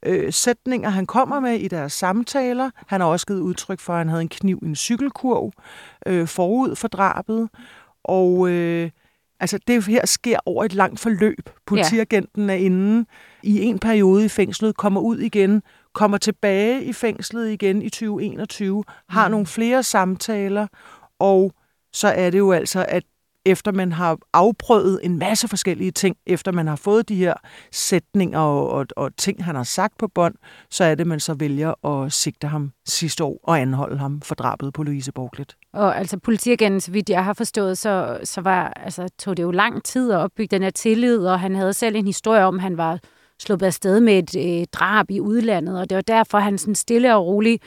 øh, 0.06 0.34
sætninger, 0.34 0.90
han 0.90 1.06
kommer 1.06 1.40
med 1.40 1.54
i 1.54 1.68
deres 1.68 1.94
samtaler. 1.94 2.70
Han 2.88 3.02
har 3.02 3.08
også 3.08 3.26
givet 3.26 3.40
udtryk 3.40 3.80
for, 3.80 3.94
at 3.94 4.00
han 4.00 4.10
havde 4.10 4.22
en 4.22 4.30
kniv 4.30 4.60
i 4.64 4.66
en 4.66 4.76
cykelkurv 4.76 5.52
øh, 6.08 6.28
forud 6.28 6.76
for 6.76 6.88
drabet. 6.88 7.50
Og 8.04 8.50
øh, 8.50 8.90
Altså 9.42 9.60
det 9.68 9.86
her 9.86 10.06
sker 10.06 10.38
over 10.46 10.64
et 10.64 10.74
langt 10.74 11.00
forløb. 11.00 11.50
Politiagenten 11.66 12.50
er 12.50 12.54
inde 12.54 13.06
i 13.44 13.62
en 13.62 13.80
periode 13.80 14.26
i 14.26 14.30
fængslet, 14.30 14.78
kommer 14.78 15.02
ud 15.02 15.18
igen, 15.18 15.64
kommer 15.94 16.18
tilbage 16.18 16.84
i 16.84 16.94
fængslet 16.94 17.50
igen 17.50 17.82
i 17.82 17.90
2021, 17.90 18.84
har 19.10 19.28
mm. 19.28 19.32
nogle 19.32 19.46
flere 19.46 19.84
samtaler, 19.84 20.68
og 21.20 21.54
så 21.94 22.08
er 22.08 22.30
det 22.30 22.38
jo 22.38 22.52
altså, 22.52 22.86
at 22.90 23.04
efter 23.46 23.72
man 23.72 23.92
har 23.92 24.18
afprøvet 24.34 25.00
en 25.04 25.18
masse 25.18 25.48
forskellige 25.48 25.92
ting, 25.92 26.18
efter 26.26 26.52
man 26.52 26.68
har 26.68 26.76
fået 26.76 27.10
de 27.10 27.16
her 27.16 27.34
sætninger 27.72 28.40
og, 28.40 28.70
og, 28.70 28.86
og 28.96 29.16
ting, 29.18 29.46
han 29.46 29.56
har 29.56 29.64
sagt 29.64 29.98
på 29.98 30.08
bånd, 30.08 30.36
så 30.70 30.84
er 30.84 30.96
det, 30.96 31.08
man 31.08 31.20
så 31.20 31.34
vælger 31.34 31.86
at 31.88 32.14
sigte 32.14 32.48
ham 32.48 32.72
sidste 32.86 33.24
år 33.24 33.40
og 33.44 33.60
anholde 33.60 33.98
ham 33.98 34.22
for 34.22 34.36
drabet 34.36 34.74
på 34.74 34.84
Louise 34.84 35.12
Borglet. 35.12 35.56
Og 35.74 35.98
altså 35.98 36.18
politiagenten, 36.18 36.82
så 36.82 36.92
vidt 36.92 37.10
jeg 37.10 37.26
har 37.26 37.34
forstået, 37.34 37.78
så, 37.78 38.20
så 38.24 38.42
var, 38.42 38.68
altså, 38.68 39.08
tog 39.20 39.38
det 39.38 39.44
jo 39.44 39.52
lang 39.52 39.84
tid 39.84 40.12
at 40.12 40.18
opbygge 40.18 40.56
den 40.56 40.64
her 40.64 40.70
tillid, 40.70 41.26
og 41.28 41.40
han 41.40 41.56
havde 41.56 41.74
selv 41.74 41.96
en 41.96 42.06
historie 42.06 42.46
om, 42.46 42.56
at 42.56 42.62
han 42.62 42.78
var 42.78 43.00
slået 43.42 43.62
afsted 43.64 44.00
med 44.00 44.18
et 44.18 44.60
øh, 44.62 44.66
drab 44.74 45.12
i 45.12 45.20
udlandet, 45.20 45.80
og 45.80 45.90
det 45.90 45.96
var 45.96 46.02
derfor, 46.02 46.40
han 46.40 46.58
sådan 46.58 46.76
stille 46.76 47.16
og 47.16 47.26
roligt 47.26 47.64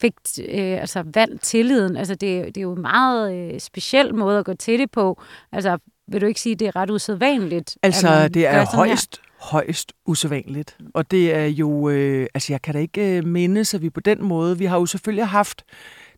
fik 0.00 0.14
øh, 0.48 0.80
altså 0.80 1.04
vandt 1.14 1.42
tilliden. 1.42 1.96
Altså 1.96 2.14
det, 2.14 2.46
det 2.46 2.56
er 2.56 2.62
jo 2.62 2.72
en 2.72 2.82
meget 2.82 3.34
øh, 3.34 3.60
speciel 3.60 4.14
måde 4.14 4.38
at 4.38 4.44
gå 4.44 4.54
til 4.54 4.78
det 4.78 4.90
på. 4.90 5.22
Altså 5.52 5.78
vil 6.08 6.20
du 6.20 6.26
ikke 6.26 6.40
sige, 6.40 6.52
at 6.52 6.60
det 6.60 6.68
er 6.68 6.76
ret 6.76 6.90
usædvanligt? 6.90 7.78
Altså 7.82 8.28
det 8.28 8.46
er 8.46 8.76
højst, 8.76 9.16
her? 9.16 9.46
højst 9.50 9.92
usædvanligt. 10.06 10.78
Og 10.94 11.10
det 11.10 11.34
er 11.34 11.46
jo, 11.46 11.88
øh, 11.88 12.26
altså 12.34 12.52
jeg 12.52 12.62
kan 12.62 12.74
da 12.74 12.80
ikke 12.80 13.16
øh, 13.16 13.24
minde, 13.24 13.60
at 13.60 13.82
vi 13.82 13.90
på 13.90 14.00
den 14.00 14.24
måde, 14.24 14.58
vi 14.58 14.64
har 14.64 14.78
jo 14.78 14.86
selvfølgelig 14.86 15.26
haft, 15.26 15.64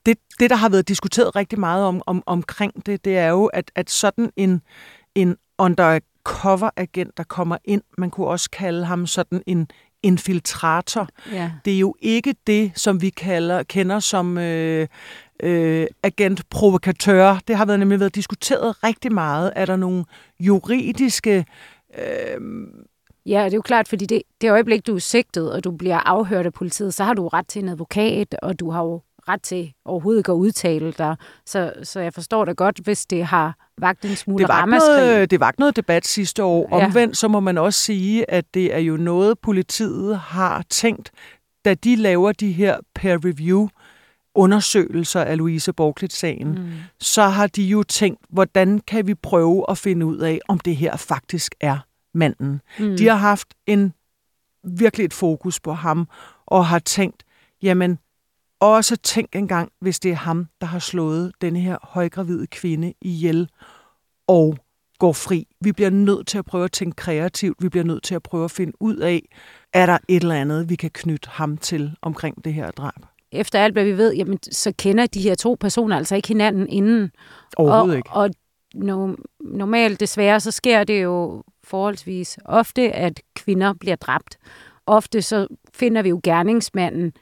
det, 0.06 0.18
det 0.40 0.50
der 0.50 0.56
har 0.56 0.68
været 0.68 0.88
diskuteret 0.88 1.36
rigtig 1.36 1.60
meget 1.60 1.84
om, 1.84 2.02
om 2.06 2.22
omkring 2.26 2.86
det, 2.86 3.04
det 3.04 3.18
er 3.18 3.28
jo, 3.28 3.46
at, 3.46 3.70
at 3.74 3.90
sådan 3.90 4.30
en, 4.36 4.62
en 5.14 5.36
undercover-agent, 6.26 7.16
der 7.16 7.24
kommer 7.24 7.56
ind, 7.64 7.82
man 7.98 8.10
kunne 8.10 8.26
også 8.26 8.50
kalde 8.50 8.84
ham 8.84 9.06
sådan 9.06 9.42
en, 9.46 9.68
infiltrator. 10.02 11.08
Ja. 11.32 11.50
Det 11.64 11.74
er 11.74 11.78
jo 11.78 11.94
ikke 12.00 12.34
det, 12.46 12.72
som 12.74 13.02
vi 13.02 13.10
kalder, 13.10 13.62
kender 13.62 14.00
som 14.00 14.38
øh, 14.38 14.88
øh, 15.42 15.86
agent-provokatør. 16.02 17.38
Det 17.48 17.56
har 17.56 17.64
været 17.64 17.78
nemlig 17.78 18.00
været 18.00 18.14
diskuteret 18.14 18.84
rigtig 18.84 19.12
meget. 19.12 19.52
Er 19.56 19.66
der 19.66 19.76
nogle 19.76 20.04
juridiske... 20.40 21.46
Øh, 21.98 22.40
Ja, 23.26 23.44
det 23.44 23.52
er 23.52 23.56
jo 23.56 23.62
klart, 23.62 23.88
fordi 23.88 24.06
det, 24.06 24.22
det 24.40 24.50
øjeblik, 24.50 24.86
du 24.86 24.94
er 24.94 24.98
sigtet, 24.98 25.52
og 25.52 25.64
du 25.64 25.70
bliver 25.70 25.98
afhørt 25.98 26.46
af 26.46 26.52
politiet, 26.52 26.94
så 26.94 27.04
har 27.04 27.14
du 27.14 27.28
ret 27.28 27.46
til 27.46 27.62
en 27.62 27.68
advokat, 27.68 28.36
og 28.42 28.60
du 28.60 28.70
har 28.70 28.82
jo 28.82 29.00
ret 29.28 29.42
til 29.42 29.72
overhovedet 29.84 30.20
ikke 30.20 30.32
at 30.32 30.36
udtale 30.36 30.92
dig. 30.92 31.16
Så, 31.46 31.72
så 31.82 32.00
jeg 32.00 32.14
forstår 32.14 32.44
det 32.44 32.56
godt, 32.56 32.78
hvis 32.78 33.06
det 33.06 33.24
har 33.24 33.56
vagt 33.78 34.04
en 34.04 34.16
smule 34.16 34.42
det 34.42 34.48
var 34.48 34.64
noget, 34.66 35.30
Det 35.30 35.40
var 35.40 35.54
noget 35.58 35.76
debat 35.76 36.06
sidste 36.06 36.44
år. 36.44 36.76
Ja. 36.78 36.84
Omvendt 36.84 37.16
så 37.16 37.28
må 37.28 37.40
man 37.40 37.58
også 37.58 37.80
sige, 37.80 38.30
at 38.30 38.54
det 38.54 38.74
er 38.74 38.78
jo 38.78 38.96
noget, 38.96 39.38
politiet 39.38 40.18
har 40.18 40.64
tænkt, 40.70 41.10
da 41.64 41.74
de 41.74 41.96
laver 41.96 42.32
de 42.32 42.52
her 42.52 42.78
peer-review 42.94 43.68
undersøgelser 44.34 45.20
af 45.20 45.38
Louise 45.38 45.72
Borglit-sagen, 45.72 46.48
mm. 46.48 46.70
så 47.00 47.22
har 47.22 47.46
de 47.46 47.62
jo 47.62 47.82
tænkt, 47.82 48.20
hvordan 48.28 48.80
kan 48.86 49.06
vi 49.06 49.14
prøve 49.14 49.64
at 49.68 49.78
finde 49.78 50.06
ud 50.06 50.18
af, 50.18 50.40
om 50.48 50.58
det 50.58 50.76
her 50.76 50.96
faktisk 50.96 51.54
er 51.60 51.78
manden. 52.14 52.60
Mm. 52.78 52.96
De 52.96 53.08
har 53.08 53.16
haft 53.16 53.48
en 53.66 53.92
virkelig 54.64 55.04
et 55.04 55.14
fokus 55.14 55.60
på 55.60 55.72
ham, 55.72 56.08
og 56.46 56.66
har 56.66 56.78
tænkt, 56.78 57.22
jamen, 57.62 57.98
også 58.60 58.96
tænk 58.96 59.36
engang, 59.36 59.72
hvis 59.80 60.00
det 60.00 60.10
er 60.10 60.16
ham, 60.16 60.46
der 60.60 60.66
har 60.66 60.78
slået 60.78 61.32
denne 61.40 61.60
her 61.60 61.78
højgravide 61.82 62.46
kvinde 62.46 62.94
ihjel 63.00 63.48
og 64.26 64.58
går 64.98 65.12
fri. 65.12 65.46
Vi 65.60 65.72
bliver 65.72 65.90
nødt 65.90 66.26
til 66.26 66.38
at 66.38 66.44
prøve 66.44 66.64
at 66.64 66.72
tænke 66.72 66.96
kreativt. 66.96 67.62
Vi 67.62 67.68
bliver 67.68 67.84
nødt 67.84 68.02
til 68.02 68.14
at 68.14 68.22
prøve 68.22 68.44
at 68.44 68.50
finde 68.50 68.72
ud 68.80 68.96
af, 68.96 69.28
er 69.72 69.86
der 69.86 69.98
et 70.08 70.22
eller 70.22 70.34
andet, 70.34 70.68
vi 70.68 70.76
kan 70.76 70.90
knytte 70.90 71.28
ham 71.30 71.56
til 71.56 71.96
omkring 72.02 72.44
det 72.44 72.54
her 72.54 72.70
drab. 72.70 73.06
Efter 73.32 73.58
alt, 73.60 73.74
hvad 73.74 73.84
vi 73.84 73.96
ved, 73.96 74.14
jamen, 74.14 74.38
så 74.42 74.72
kender 74.78 75.06
de 75.06 75.20
her 75.20 75.34
to 75.34 75.56
personer 75.60 75.96
altså 75.96 76.16
ikke 76.16 76.28
hinanden 76.28 76.68
inden. 76.68 77.10
Overhovedet 77.56 77.90
og, 77.90 77.96
ikke. 77.96 78.10
Og 78.10 78.30
no, 78.74 79.14
normalt 79.40 80.00
desværre, 80.00 80.40
så 80.40 80.50
sker 80.50 80.84
det 80.84 81.02
jo 81.02 81.44
forholdsvis 81.64 82.38
ofte, 82.44 82.92
at 82.92 83.20
kvinder 83.34 83.72
bliver 83.72 83.96
dræbt. 83.96 84.38
Ofte 84.86 85.22
så 85.22 85.46
finder 85.74 86.02
vi 86.02 86.08
jo 86.08 86.20
gerningsmanden 86.24 87.12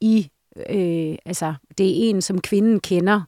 i, 0.00 0.30
øh, 0.56 1.16
altså 1.24 1.54
det 1.78 1.86
er 1.86 2.10
en, 2.10 2.22
som 2.22 2.40
kvinden 2.40 2.80
kender 2.80 3.22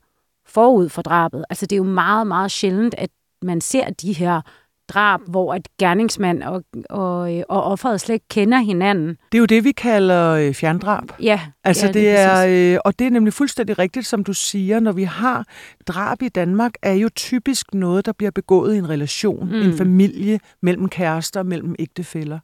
forud 0.46 0.88
for 0.88 1.02
drabet. 1.02 1.44
Altså 1.50 1.66
det 1.66 1.76
er 1.76 1.78
jo 1.78 1.84
meget, 1.84 2.26
meget 2.26 2.50
sjældent, 2.50 2.94
at 2.98 3.10
man 3.42 3.60
ser 3.60 3.90
de 3.90 4.12
her 4.12 4.40
drab, 4.94 5.20
hvor 5.26 5.54
at 5.54 5.68
gerningsmand 5.78 6.42
og, 6.42 6.64
og, 6.90 7.36
øh, 7.36 7.42
og 7.48 7.62
offeret 7.62 8.00
slet 8.00 8.14
ikke 8.14 8.28
kender 8.30 8.58
hinanden. 8.58 9.08
Det 9.08 9.38
er 9.38 9.40
jo 9.40 9.46
det, 9.46 9.64
vi 9.64 9.72
kalder 9.72 10.30
øh, 10.30 10.54
fjerndrab. 10.54 11.04
Ja, 11.22 11.40
Altså 11.64 11.86
ja, 11.86 11.92
det 11.92 12.08
er 12.08 12.30
er, 12.30 12.74
øh, 12.74 12.78
og 12.84 12.98
det 12.98 13.06
er 13.06 13.10
nemlig 13.10 13.32
fuldstændig 13.32 13.78
rigtigt, 13.78 14.06
som 14.06 14.24
du 14.24 14.32
siger, 14.32 14.80
når 14.80 14.92
vi 14.92 15.04
har 15.04 15.46
drab 15.86 16.22
i 16.22 16.28
Danmark, 16.28 16.72
er 16.82 16.92
jo 16.92 17.08
typisk 17.16 17.74
noget, 17.74 18.06
der 18.06 18.12
bliver 18.12 18.30
begået 18.30 18.74
i 18.74 18.78
en 18.78 18.88
relation, 18.88 19.48
mm. 19.48 19.54
en 19.54 19.78
familie, 19.78 20.40
mellem 20.62 20.88
kærester, 20.88 21.42
mellem 21.42 21.74
ægtefæller, 21.78 22.38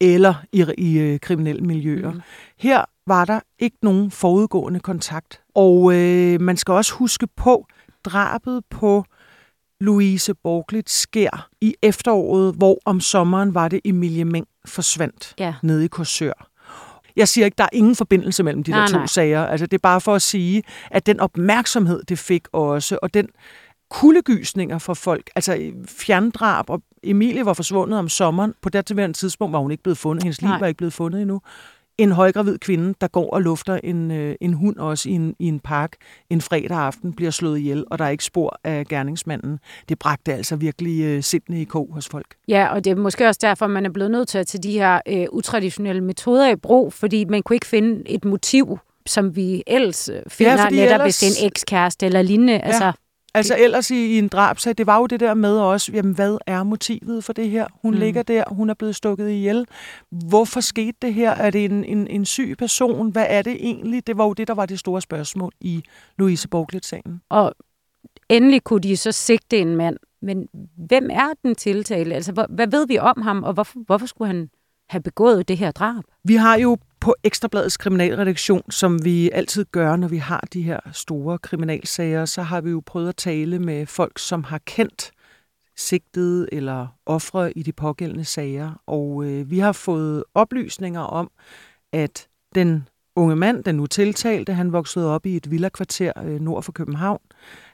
eller 0.00 0.34
i, 0.52 0.64
i 0.78 0.98
øh, 0.98 1.20
kriminelle 1.20 1.62
miljøer. 1.62 2.12
Mm. 2.12 2.20
Her 2.58 2.84
var 3.06 3.24
der 3.24 3.40
ikke 3.58 3.76
nogen 3.82 4.10
forudgående 4.10 4.80
kontakt. 4.80 5.40
Og 5.54 5.94
øh, 5.94 6.40
man 6.40 6.56
skal 6.56 6.72
også 6.72 6.94
huske 6.94 7.26
på, 7.36 7.66
drabet 8.04 8.62
på 8.70 9.04
Louise 9.82 10.34
Borglit 10.34 10.90
sker 10.90 11.48
i 11.60 11.74
efteråret, 11.82 12.54
hvor 12.54 12.78
om 12.84 13.00
sommeren 13.00 13.54
var 13.54 13.68
det 13.68 13.80
Emilie 13.84 14.24
Meng 14.24 14.46
forsvandt 14.66 15.34
Ja. 15.38 15.54
nede 15.62 15.84
i 15.84 15.88
Korsør. 15.88 16.48
Jeg 17.16 17.28
siger 17.28 17.44
ikke, 17.44 17.54
der 17.58 17.64
er 17.64 17.68
ingen 17.72 17.96
forbindelse 17.96 18.42
mellem 18.42 18.62
de 18.64 18.70
Nej, 18.70 18.80
der 18.80 18.86
to 18.86 18.96
nej. 18.96 19.06
sager. 19.06 19.46
Altså, 19.46 19.66
det 19.66 19.74
er 19.74 19.80
bare 19.82 20.00
for 20.00 20.14
at 20.14 20.22
sige, 20.22 20.62
at 20.90 21.06
den 21.06 21.20
opmærksomhed, 21.20 22.02
det 22.08 22.18
fik 22.18 22.42
også, 22.52 22.98
og 23.02 23.14
den 23.14 23.28
kuldegysninger 23.90 24.78
for 24.78 24.94
folk, 24.94 25.30
altså 25.36 25.72
fjerndrab, 25.88 26.70
og 26.70 26.82
Emilie 27.02 27.46
var 27.46 27.52
forsvundet 27.52 27.98
om 27.98 28.08
sommeren. 28.08 28.54
På 28.62 28.68
det 28.68 29.14
tidspunkt 29.14 29.52
var 29.52 29.58
hun 29.58 29.70
ikke 29.70 29.82
blevet 29.82 29.98
fundet. 29.98 30.22
Hendes 30.22 30.42
liv 30.42 30.50
var 30.60 30.66
ikke 30.66 30.78
blevet 30.78 30.92
fundet 30.92 31.20
endnu. 31.20 31.40
En 31.98 32.12
højgravid 32.12 32.58
kvinde, 32.58 32.94
der 33.00 33.08
går 33.08 33.30
og 33.30 33.42
lufter 33.42 33.78
en, 33.84 34.10
øh, 34.10 34.34
en 34.40 34.52
hund 34.52 34.76
også 34.76 35.08
i 35.08 35.12
en, 35.12 35.34
i 35.38 35.46
en 35.48 35.60
park 35.60 35.92
en 36.30 36.40
fredag 36.40 36.78
aften, 36.78 37.12
bliver 37.12 37.30
slået 37.30 37.58
ihjel, 37.58 37.84
og 37.90 37.98
der 37.98 38.04
er 38.04 38.08
ikke 38.08 38.24
spor 38.24 38.58
af 38.64 38.86
gerningsmanden. 38.86 39.58
Det 39.88 39.98
bragte 39.98 40.34
altså 40.34 40.56
virkelig 40.56 41.04
øh, 41.04 41.22
sindene 41.22 41.60
i 41.60 41.64
kog 41.64 41.88
hos 41.92 42.08
folk. 42.08 42.26
Ja, 42.48 42.66
og 42.74 42.84
det 42.84 42.90
er 42.90 42.96
måske 42.96 43.28
også 43.28 43.38
derfor, 43.42 43.66
man 43.66 43.86
er 43.86 43.90
blevet 43.90 44.10
nødt 44.10 44.28
til 44.28 44.38
at 44.38 44.46
tage 44.46 44.62
de 44.62 44.72
her 44.72 45.00
øh, 45.08 45.26
utraditionelle 45.32 46.00
metoder 46.02 46.50
i 46.50 46.56
brug, 46.56 46.92
fordi 46.92 47.24
man 47.24 47.42
kunne 47.42 47.56
ikke 47.56 47.66
finde 47.66 48.02
et 48.10 48.24
motiv, 48.24 48.78
som 49.06 49.36
vi 49.36 49.62
ellers 49.66 50.08
øh, 50.08 50.22
finder, 50.28 50.56
fordi 50.56 50.76
netop 50.76 50.94
ellers- 50.94 51.04
hvis 51.04 51.18
det 51.18 51.26
er 51.40 51.44
en 51.44 51.46
ekskæreste 51.46 52.06
eller 52.06 52.22
lignende. 52.22 52.52
Ja. 52.52 52.58
Altså, 52.58 52.92
Altså 53.34 53.56
ellers 53.58 53.90
i, 53.90 54.06
i 54.06 54.18
en 54.18 54.28
drabsag, 54.28 54.74
det 54.78 54.86
var 54.86 54.98
jo 54.98 55.06
det 55.06 55.20
der 55.20 55.34
med 55.34 55.58
også, 55.58 55.92
jamen 55.92 56.14
hvad 56.14 56.38
er 56.46 56.62
motivet 56.62 57.24
for 57.24 57.32
det 57.32 57.50
her? 57.50 57.66
Hun 57.82 57.94
Mm. 57.94 58.00
ligger 58.00 58.22
der, 58.22 58.44
hun 58.48 58.70
er 58.70 58.74
blevet 58.74 58.96
stukket 58.96 59.30
ihjel. 59.30 59.66
Hvorfor 60.10 60.60
skete 60.60 60.96
det 61.02 61.14
her? 61.14 61.30
Er 61.30 61.50
det 61.50 61.64
en, 61.64 61.84
en, 61.84 62.06
en 62.06 62.24
syg 62.24 62.54
person? 62.58 63.12
Hvad 63.12 63.26
er 63.28 63.42
det 63.42 63.52
egentlig? 63.52 64.06
Det 64.06 64.18
var 64.18 64.24
jo 64.24 64.32
det, 64.32 64.48
der 64.48 64.54
var 64.54 64.66
det 64.66 64.78
store 64.78 65.00
spørgsmål 65.00 65.52
i 65.60 65.82
Louise 66.18 66.48
Borglet-sagen. 66.48 67.20
og 67.28 67.54
endelig 68.28 68.64
kunne 68.64 68.80
de 68.80 68.96
så 68.96 69.12
sigte 69.12 69.58
en 69.58 69.76
mand. 69.76 69.96
Men 70.22 70.48
hvem 70.88 71.08
er 71.12 71.28
den 71.42 71.54
tiltale? 71.54 72.14
Altså, 72.14 72.46
hvad 72.50 72.66
ved 72.66 72.86
vi 72.86 72.98
om 72.98 73.22
ham, 73.22 73.42
og 73.42 73.52
hvorfor, 73.52 73.78
hvorfor 73.86 74.06
skulle 74.06 74.26
han 74.26 74.50
have 74.88 75.02
begået 75.02 75.48
det 75.48 75.58
her 75.58 75.70
drab? 75.70 76.04
Vi 76.24 76.34
har 76.34 76.56
jo 76.58 76.76
på 77.02 77.14
Ekstrabladets 77.24 77.76
kriminalredaktion, 77.76 78.70
som 78.70 79.04
vi 79.04 79.30
altid 79.30 79.64
gør, 79.72 79.96
når 79.96 80.08
vi 80.08 80.16
har 80.16 80.44
de 80.52 80.62
her 80.62 80.80
store 80.92 81.38
kriminalsager, 81.38 82.24
så 82.24 82.42
har 82.42 82.60
vi 82.60 82.70
jo 82.70 82.82
prøvet 82.86 83.08
at 83.08 83.16
tale 83.16 83.58
med 83.58 83.86
folk, 83.86 84.18
som 84.18 84.44
har 84.44 84.58
kendt 84.58 85.10
sigtede 85.76 86.48
eller 86.52 86.86
ofre 87.06 87.58
i 87.58 87.62
de 87.62 87.72
pågældende 87.72 88.24
sager. 88.24 88.82
Og 88.86 89.24
øh, 89.24 89.50
vi 89.50 89.58
har 89.58 89.72
fået 89.72 90.24
oplysninger 90.34 91.00
om, 91.00 91.30
at 91.92 92.28
den 92.54 92.88
unge 93.16 93.36
mand, 93.36 93.64
den 93.64 93.74
nu 93.74 93.86
tiltalte, 93.86 94.54
han 94.54 94.72
voksede 94.72 95.14
op 95.14 95.26
i 95.26 95.36
et 95.36 95.50
villakvarter 95.50 96.12
øh, 96.24 96.40
nord 96.40 96.62
for 96.62 96.72
København. 96.72 97.20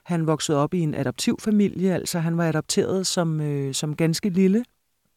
Han 0.05 0.27
voksede 0.27 0.59
op 0.59 0.75
i 0.75 0.81
en 0.81 0.95
adoptivfamilie, 0.95 1.95
altså 1.95 2.19
han 2.19 2.39
var 2.39 2.49
adopteret 2.49 3.07
som, 3.07 3.41
øh, 3.41 3.75
som 3.75 3.97
ganske 3.97 4.29
lille 4.29 4.65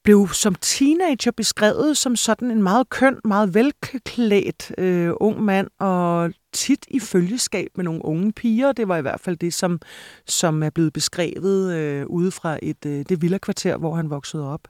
blev 0.04 0.28
som 0.34 0.56
teenager 0.56 1.32
beskrevet 1.32 1.98
som 1.98 2.16
sådan 2.16 2.52
en 2.52 2.64
meget 2.64 2.90
køn, 2.90 3.18
meget 3.26 3.54
velklædt 3.54 4.72
øh, 4.78 5.12
ung 5.20 5.44
mand, 5.44 5.68
og 5.80 6.32
tit 6.54 6.86
i 6.88 7.00
følgeskab 7.00 7.68
med 7.76 7.84
nogle 7.84 8.06
unge 8.06 8.32
piger. 8.32 8.72
Det 8.72 8.88
var 8.88 8.98
i 8.98 9.02
hvert 9.02 9.20
fald 9.20 9.38
det, 9.38 9.54
som, 9.54 9.80
som 10.28 10.64
er 10.64 10.70
blevet 10.70 10.94
beskrevet 10.94 11.76
øh, 11.76 12.06
ude 12.08 12.32
fra 12.32 12.60
et, 12.62 12.86
øh, 12.86 13.06
det 13.10 13.22
villakvarter, 13.22 13.78
hvor 13.78 13.96
han 13.96 14.10
voksede 14.10 14.54
op. 14.54 14.68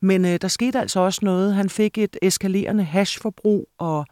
Men 0.00 0.24
øh, 0.24 0.38
der 0.40 0.48
skete 0.48 0.80
altså 0.80 1.00
også 1.00 1.20
noget. 1.22 1.54
Han 1.54 1.70
fik 1.70 1.98
et 1.98 2.16
eskalerende 2.22 2.84
hashforbrug 2.84 3.68
og 3.78 4.06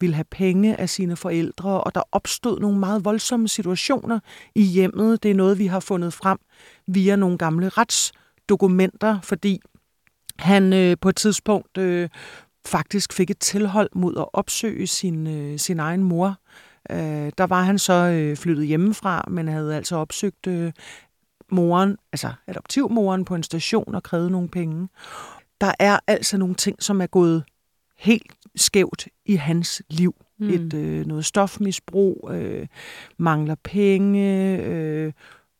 ville 0.00 0.14
have 0.14 0.24
penge 0.30 0.80
af 0.80 0.88
sine 0.88 1.16
forældre, 1.16 1.80
og 1.80 1.94
der 1.94 2.02
opstod 2.12 2.60
nogle 2.60 2.78
meget 2.78 3.04
voldsomme 3.04 3.48
situationer 3.48 4.20
i 4.54 4.62
hjemmet. 4.62 5.22
Det 5.22 5.30
er 5.30 5.34
noget, 5.34 5.58
vi 5.58 5.66
har 5.66 5.80
fundet 5.80 6.12
frem 6.12 6.38
via 6.86 7.16
nogle 7.16 7.38
gamle 7.38 7.68
retsdokumenter, 7.68 9.20
fordi 9.20 9.60
han 10.40 10.72
øh, 10.72 10.96
på 11.00 11.08
et 11.08 11.16
tidspunkt 11.16 11.78
øh, 11.78 12.08
faktisk 12.66 13.12
fik 13.12 13.30
et 13.30 13.38
tilhold 13.38 13.90
mod 13.94 14.16
at 14.18 14.26
opsøge 14.32 14.86
sin, 14.86 15.26
øh, 15.26 15.58
sin 15.58 15.80
egen 15.80 16.02
mor. 16.02 16.36
Øh, 16.90 17.32
der 17.38 17.46
var 17.46 17.62
han 17.62 17.78
så 17.78 17.92
øh, 17.92 18.36
flyttet 18.36 18.66
hjemmefra, 18.66 19.24
men 19.30 19.48
havde 19.48 19.76
altså 19.76 19.96
opsøgt 19.96 20.46
øh, 20.46 20.72
moren, 21.52 21.96
altså 22.12 22.32
adoptivmoren 22.46 23.24
på 23.24 23.34
en 23.34 23.42
station 23.42 23.94
og 23.94 24.02
krævet 24.02 24.32
nogle 24.32 24.48
penge. 24.48 24.88
Der 25.60 25.72
er 25.78 25.98
altså 26.06 26.38
nogle 26.38 26.54
ting, 26.54 26.82
som 26.82 27.00
er 27.00 27.06
gået 27.06 27.44
helt 27.98 28.32
skævt 28.56 29.08
i 29.26 29.34
hans 29.34 29.82
liv. 29.90 30.14
Mm. 30.38 30.48
Et 30.48 30.74
øh, 30.74 31.06
noget 31.06 31.24
stofmisbrug, 31.24 32.30
øh, 32.32 32.66
mangler 33.18 33.54
penge, 33.64 34.56
øh, 34.62 35.12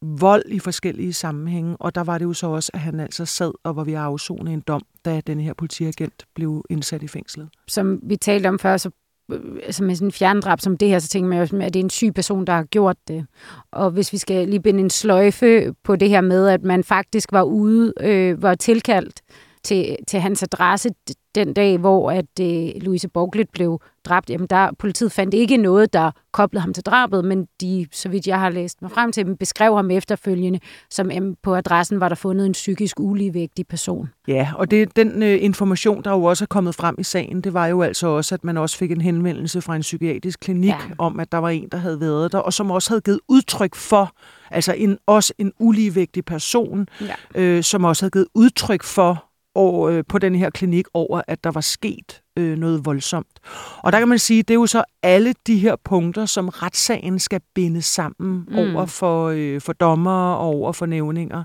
vold 0.02 0.42
i 0.46 0.58
forskellige 0.58 1.12
sammenhænge, 1.12 1.76
og 1.76 1.94
der 1.94 2.04
var 2.04 2.18
det 2.18 2.24
jo 2.24 2.32
så 2.32 2.46
også, 2.46 2.70
at 2.74 2.80
han 2.80 3.00
altså 3.00 3.24
sad 3.24 3.52
og 3.64 3.76
var 3.76 3.84
ved 3.84 3.92
at 3.92 3.98
afzone 3.98 4.52
en 4.52 4.60
dom, 4.60 4.82
da 5.04 5.20
den 5.20 5.40
her 5.40 5.54
politiagent 5.54 6.24
blev 6.34 6.64
indsat 6.70 7.02
i 7.02 7.08
fængslet. 7.08 7.48
Som 7.68 8.00
vi 8.02 8.16
talte 8.16 8.46
om 8.46 8.58
før, 8.58 8.76
så 8.76 8.90
øh, 9.32 9.40
altså 9.62 9.84
med 9.84 9.94
sådan 9.94 10.08
en 10.08 10.12
fjerndrab 10.12 10.60
som 10.60 10.76
det 10.76 10.88
her, 10.88 10.98
så 10.98 11.08
tænker 11.08 11.28
man 11.28 11.38
jo, 11.38 11.58
at 11.60 11.74
det 11.74 11.80
er 11.80 11.84
en 11.84 11.90
syg 11.90 12.14
person, 12.14 12.44
der 12.44 12.52
har 12.52 12.64
gjort 12.64 12.96
det. 13.08 13.26
Og 13.72 13.90
hvis 13.90 14.12
vi 14.12 14.18
skal 14.18 14.48
lige 14.48 14.62
binde 14.62 14.80
en 14.80 14.90
sløjfe 14.90 15.74
på 15.84 15.96
det 15.96 16.08
her 16.08 16.20
med, 16.20 16.48
at 16.48 16.62
man 16.62 16.84
faktisk 16.84 17.32
var 17.32 17.42
ude, 17.42 17.92
øh, 18.00 18.42
var 18.42 18.54
tilkaldt 18.54 19.20
til, 19.62 19.96
til 20.08 20.20
hans 20.20 20.42
adresse 20.42 20.90
den 21.34 21.52
dag, 21.52 21.78
hvor 21.78 22.10
at 22.10 22.40
øh, 22.40 22.82
Louise 22.82 23.08
Borglit 23.08 23.50
blev 23.50 23.80
dræbt, 24.04 24.30
jamen 24.30 24.46
der 24.46 24.70
politiet 24.78 25.12
fandt 25.12 25.34
ikke 25.34 25.56
noget, 25.56 25.92
der 25.92 26.10
koblede 26.32 26.60
ham 26.60 26.74
til 26.74 26.82
drabet, 26.84 27.24
men 27.24 27.46
de, 27.60 27.86
så 27.92 28.08
vidt 28.08 28.26
jeg 28.26 28.40
har 28.40 28.50
læst 28.50 28.82
mig 28.82 28.90
frem 28.90 29.12
til 29.12 29.26
dem, 29.26 29.36
beskrev 29.36 29.76
ham 29.76 29.90
efterfølgende, 29.90 30.60
som 30.90 31.10
em, 31.10 31.36
på 31.42 31.54
adressen 31.54 32.00
var 32.00 32.08
der 32.08 32.16
fundet 32.16 32.46
en 32.46 32.52
psykisk 32.52 33.00
uligevægtig 33.00 33.66
person. 33.66 34.08
Ja, 34.28 34.48
og 34.56 34.70
det, 34.70 34.96
den 34.96 35.22
øh, 35.22 35.38
information, 35.44 36.04
der 36.04 36.10
jo 36.10 36.24
også 36.24 36.44
er 36.44 36.46
kommet 36.46 36.74
frem 36.74 36.94
i 36.98 37.02
sagen, 37.02 37.40
det 37.40 37.54
var 37.54 37.66
jo 37.66 37.82
altså 37.82 38.06
også, 38.06 38.34
at 38.34 38.44
man 38.44 38.56
også 38.56 38.76
fik 38.76 38.92
en 38.92 39.00
henvendelse 39.00 39.60
fra 39.62 39.76
en 39.76 39.82
psykiatrisk 39.82 40.40
klinik 40.40 40.68
ja. 40.68 40.76
om, 40.98 41.20
at 41.20 41.32
der 41.32 41.38
var 41.38 41.48
en, 41.48 41.68
der 41.72 41.78
havde 41.78 42.00
været 42.00 42.32
der, 42.32 42.38
og 42.38 42.52
som 42.52 42.70
også 42.70 42.90
havde 42.90 43.00
givet 43.00 43.20
udtryk 43.28 43.74
for, 43.74 44.12
altså 44.50 44.72
en, 44.72 44.98
også 45.06 45.32
en 45.38 45.52
uligevægtig 45.58 46.24
person, 46.24 46.88
Ja. 47.00 47.40
øh, 47.42 47.62
som 47.62 47.84
også 47.84 48.02
havde 48.02 48.10
givet 48.10 48.26
udtryk 48.34 48.84
for 48.84 49.29
og, 49.54 49.92
øh, 49.92 50.04
på 50.08 50.18
den 50.18 50.34
her 50.34 50.50
klinik 50.50 50.86
over, 50.94 51.22
at 51.28 51.44
der 51.44 51.50
var 51.50 51.60
sket 51.60 52.22
øh, 52.38 52.58
noget 52.58 52.84
voldsomt. 52.84 53.38
Og 53.78 53.92
der 53.92 53.98
kan 53.98 54.08
man 54.08 54.18
sige, 54.18 54.42
det 54.42 54.50
er 54.50 54.58
jo 54.58 54.66
så 54.66 54.84
alle 55.02 55.34
de 55.46 55.58
her 55.58 55.76
punkter, 55.84 56.26
som 56.26 56.48
retssagen 56.48 57.18
skal 57.18 57.40
binde 57.54 57.82
sammen 57.82 58.44
Mm. 58.48 58.56
over 58.58 58.86
for, 58.86 59.28
øh, 59.28 59.60
for 59.60 59.72
dommer 59.72 60.32
og 60.32 60.46
over 60.48 60.72
for 60.72 60.86
nævninger. 60.86 61.44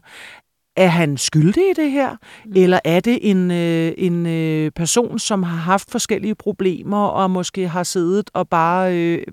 Er 0.77 0.87
han 0.87 1.17
skyldig 1.17 1.63
i 1.63 1.73
det 1.75 1.91
her? 1.91 2.15
Mm. 2.45 2.51
Eller 2.55 2.79
er 2.85 2.99
det 2.99 3.29
en, 3.31 3.51
øh, 3.51 3.93
en 3.97 4.25
øh, 4.25 4.71
person, 4.71 5.19
som 5.19 5.43
har 5.43 5.57
haft 5.57 5.91
forskellige 5.91 6.35
problemer 6.35 7.05
og 7.07 7.31
måske 7.31 7.67
har 7.67 7.83
siddet 7.83 8.29
og 8.33 8.49
bare 8.49 8.97
øh, 8.97 9.23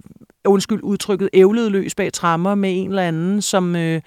undskyld 0.44 0.80
udtrykket, 0.82 1.28
ævlede 1.32 1.70
løs 1.70 1.94
bag 1.94 2.12
trammer 2.12 2.54
med 2.54 2.82
en 2.82 2.88
eller 2.88 3.02
anden, 3.02 3.42
som, 3.42 3.76
øh, 3.76 4.00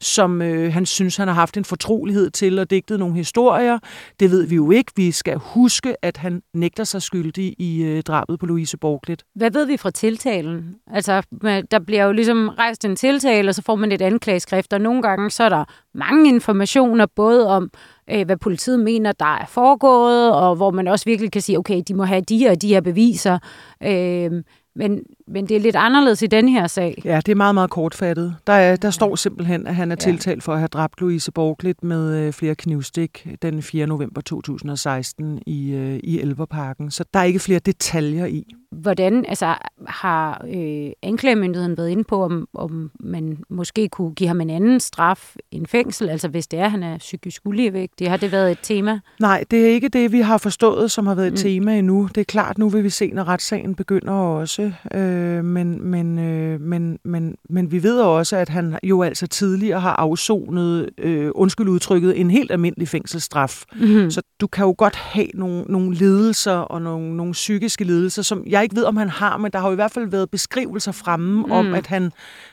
som 0.00 0.42
øh, 0.42 0.72
han 0.72 0.86
synes, 0.86 1.16
han 1.16 1.28
har 1.28 1.34
haft 1.34 1.56
en 1.56 1.64
fortrolighed 1.64 2.30
til 2.30 2.58
og 2.58 2.70
digtet 2.70 2.98
nogle 2.98 3.14
historier. 3.14 3.78
Det 4.20 4.30
ved 4.30 4.46
vi 4.46 4.54
jo 4.54 4.70
ikke. 4.70 4.92
Vi 4.96 5.10
skal 5.10 5.36
huske, 5.36 6.04
at 6.04 6.16
han 6.16 6.42
nægter 6.54 6.84
sig 6.84 7.02
skyldig 7.02 7.54
i 7.58 7.82
øh, 7.82 8.02
drabet 8.02 8.38
på 8.38 8.46
Louise 8.46 8.76
Borglet. 8.76 9.22
Hvad 9.34 9.50
ved 9.50 9.66
vi 9.66 9.76
fra 9.76 9.90
tiltalen? 9.90 10.74
Altså, 10.92 11.22
der 11.70 11.78
bliver 11.86 12.04
jo 12.04 12.12
ligesom 12.12 12.48
rejst 12.48 12.84
en 12.84 12.96
tiltale, 12.96 13.48
og 13.48 13.54
så 13.54 13.62
får 13.62 13.76
man 13.76 13.92
et 13.92 14.02
anklageskrift, 14.02 14.72
og 14.72 14.80
nogle 14.80 15.02
gange 15.02 15.30
så 15.30 15.44
er 15.44 15.48
der 15.48 15.64
mange 15.94 16.28
informationer, 16.28 17.06
både 17.16 17.48
om, 17.48 17.70
øh, 18.10 18.26
hvad 18.26 18.36
politiet 18.36 18.80
mener, 18.80 19.12
der 19.12 19.36
er 19.36 19.46
foregået, 19.46 20.34
og 20.34 20.56
hvor 20.56 20.70
man 20.70 20.88
også 20.88 21.04
virkelig 21.04 21.32
kan 21.32 21.42
sige, 21.42 21.58
okay, 21.58 21.82
de 21.88 21.94
må 21.94 22.04
have 22.04 22.20
de 22.20 22.38
her 22.38 22.54
de 22.54 22.68
her 22.68 22.80
beviser. 22.80 23.38
Øh, 23.82 24.42
men, 24.76 25.02
men 25.30 25.46
det 25.46 25.56
er 25.56 25.60
lidt 25.60 25.76
anderledes 25.76 26.22
i 26.22 26.26
den 26.26 26.48
her 26.48 26.66
sag. 26.66 27.02
Ja, 27.04 27.16
det 27.16 27.32
er 27.32 27.36
meget, 27.36 27.54
meget 27.54 27.70
kortfattet. 27.70 28.36
Der, 28.46 28.52
er, 28.52 28.76
der 28.76 28.90
står 28.90 29.16
simpelthen, 29.16 29.66
at 29.66 29.74
han 29.74 29.92
er 29.92 29.96
tiltalt 29.96 30.42
for 30.42 30.52
at 30.52 30.58
have 30.58 30.68
dræbt 30.68 31.00
Louise 31.00 31.32
Borglit 31.32 31.84
med 31.84 32.16
øh, 32.16 32.32
flere 32.32 32.54
knivstik 32.54 33.28
den 33.42 33.62
4. 33.62 33.86
november 33.86 34.20
2016 34.20 35.42
i, 35.46 35.72
øh, 35.72 36.00
i 36.04 36.20
Elverparken. 36.20 36.90
Så 36.90 37.04
der 37.14 37.20
er 37.20 37.24
ikke 37.24 37.38
flere 37.38 37.58
detaljer 37.58 38.26
i. 38.26 38.54
Hvordan 38.72 39.24
altså, 39.28 39.54
har 39.86 40.44
øh, 40.54 40.90
anklagemyndigheden 41.02 41.76
været 41.76 41.88
inde 41.88 42.04
på, 42.04 42.24
om, 42.24 42.48
om 42.54 42.90
man 43.00 43.38
måske 43.48 43.88
kunne 43.88 44.14
give 44.14 44.28
ham 44.28 44.40
en 44.40 44.50
anden 44.50 44.80
straf 44.80 45.36
end 45.50 45.66
fængsel? 45.66 46.08
Altså 46.08 46.28
hvis 46.28 46.46
det 46.46 46.58
er, 46.58 46.68
han 46.68 46.82
er 46.82 46.98
psykisk 46.98 47.42
uligevægtig. 47.44 48.10
Har 48.10 48.16
det 48.16 48.32
været 48.32 48.50
et 48.50 48.58
tema? 48.62 49.00
Nej, 49.20 49.44
det 49.50 49.66
er 49.66 49.68
ikke 49.68 49.88
det, 49.88 50.12
vi 50.12 50.20
har 50.20 50.38
forstået, 50.38 50.90
som 50.90 51.06
har 51.06 51.14
været 51.14 51.26
et 51.26 51.32
mm. 51.32 51.36
tema 51.36 51.78
endnu. 51.78 52.08
Det 52.14 52.20
er 52.20 52.24
klart, 52.24 52.58
nu 52.58 52.68
vil 52.68 52.84
vi 52.84 52.90
se, 52.90 53.10
når 53.10 53.28
retssagen 53.28 53.74
begynder 53.74 54.12
også. 54.12 54.72
Øh, 54.94 55.19
men, 55.44 55.90
men, 55.90 56.18
øh, 56.18 56.60
men, 56.60 56.98
men, 57.04 57.36
men 57.50 57.72
vi 57.72 57.82
ved 57.82 58.00
også, 58.00 58.36
at 58.36 58.48
han 58.48 58.78
jo 58.82 59.02
altså 59.02 59.26
tidligere 59.26 59.80
har 59.80 59.96
afsonet, 59.96 60.90
øh, 60.98 61.30
undskyld 61.34 61.68
udtrykket, 61.68 62.20
en 62.20 62.30
helt 62.30 62.50
almindelig 62.50 62.88
fængselsstraf. 62.88 63.64
Mm. 63.74 64.10
Så 64.10 64.22
du 64.40 64.46
kan 64.46 64.64
jo 64.64 64.74
godt 64.78 64.96
have 64.96 65.26
nogle, 65.34 65.64
nogle 65.68 65.94
lidelser 65.94 66.52
og 66.52 66.82
nogle, 66.82 67.16
nogle 67.16 67.32
psykiske 67.32 67.84
lidelser, 67.84 68.22
som 68.22 68.44
jeg 68.46 68.62
ikke 68.62 68.76
ved, 68.76 68.84
om 68.84 68.96
han 68.96 69.08
har, 69.08 69.36
men 69.36 69.52
der 69.52 69.58
har 69.58 69.68
jo 69.68 69.72
i 69.72 69.74
hvert 69.74 69.92
fald 69.92 70.06
været 70.06 70.30
beskrivelser 70.30 70.92
fremme 70.92 71.42
mm. 71.46 71.52
om, 71.52 71.74
at 71.74 71.86
han 71.86 72.12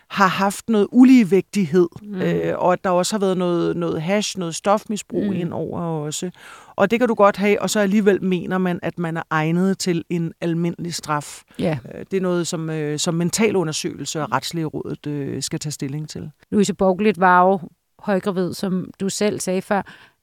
har 0.10 0.28
haft 0.28 0.70
noget 0.70 0.88
uligevægtighed, 0.92 1.88
mm. 2.02 2.22
øh, 2.22 2.54
og 2.58 2.74
at 2.74 2.84
der 2.84 2.90
også 2.90 3.14
har 3.14 3.20
været 3.20 3.38
noget, 3.38 3.78
noget 3.78 4.02
hash, 4.02 4.40
noget 4.40 4.56
stofmisbrug 4.56 5.24
mm. 5.24 5.34
ind 5.34 5.54
over 5.54 5.82
også. 5.82 6.32
Og 6.76 6.92
det 6.92 7.00
kan 7.00 7.08
du 7.08 7.14
godt 7.14 7.38
have, 7.38 7.62
og 7.62 7.70
så 7.70 7.80
alligevel 7.80 8.24
mener 8.24 8.58
man, 8.58 8.80
at 8.84 9.00
man 9.00 9.18
er 9.18 9.24
egnet 9.30 9.80
til 9.80 10.04
en 10.10 10.34
almindelig 10.42 10.94
straf. 10.94 11.42
Ja. 11.60 11.78
Øh, 11.96 12.06
det 12.12 12.18
er 12.18 12.22
noget, 12.22 12.48
som, 12.48 12.70
øh, 12.70 13.00
som 13.00 13.14
mentalundersøgelse 13.14 14.22
og 14.22 14.32
retslige 14.32 14.66
rådet 14.66 15.08
øh, 15.08 15.44
skal 15.44 15.60
tage 15.60 15.72
stilling 15.72 16.10
til. 16.10 16.32
Louise 16.52 16.74
Borglit 16.74 17.20
var 17.20 17.44
jo 17.44 17.60
højgravid, 18.00 18.54
som 18.54 18.90
du 19.00 19.10
selv 19.10 19.40
sagde 19.40 19.62
før. 19.62 19.82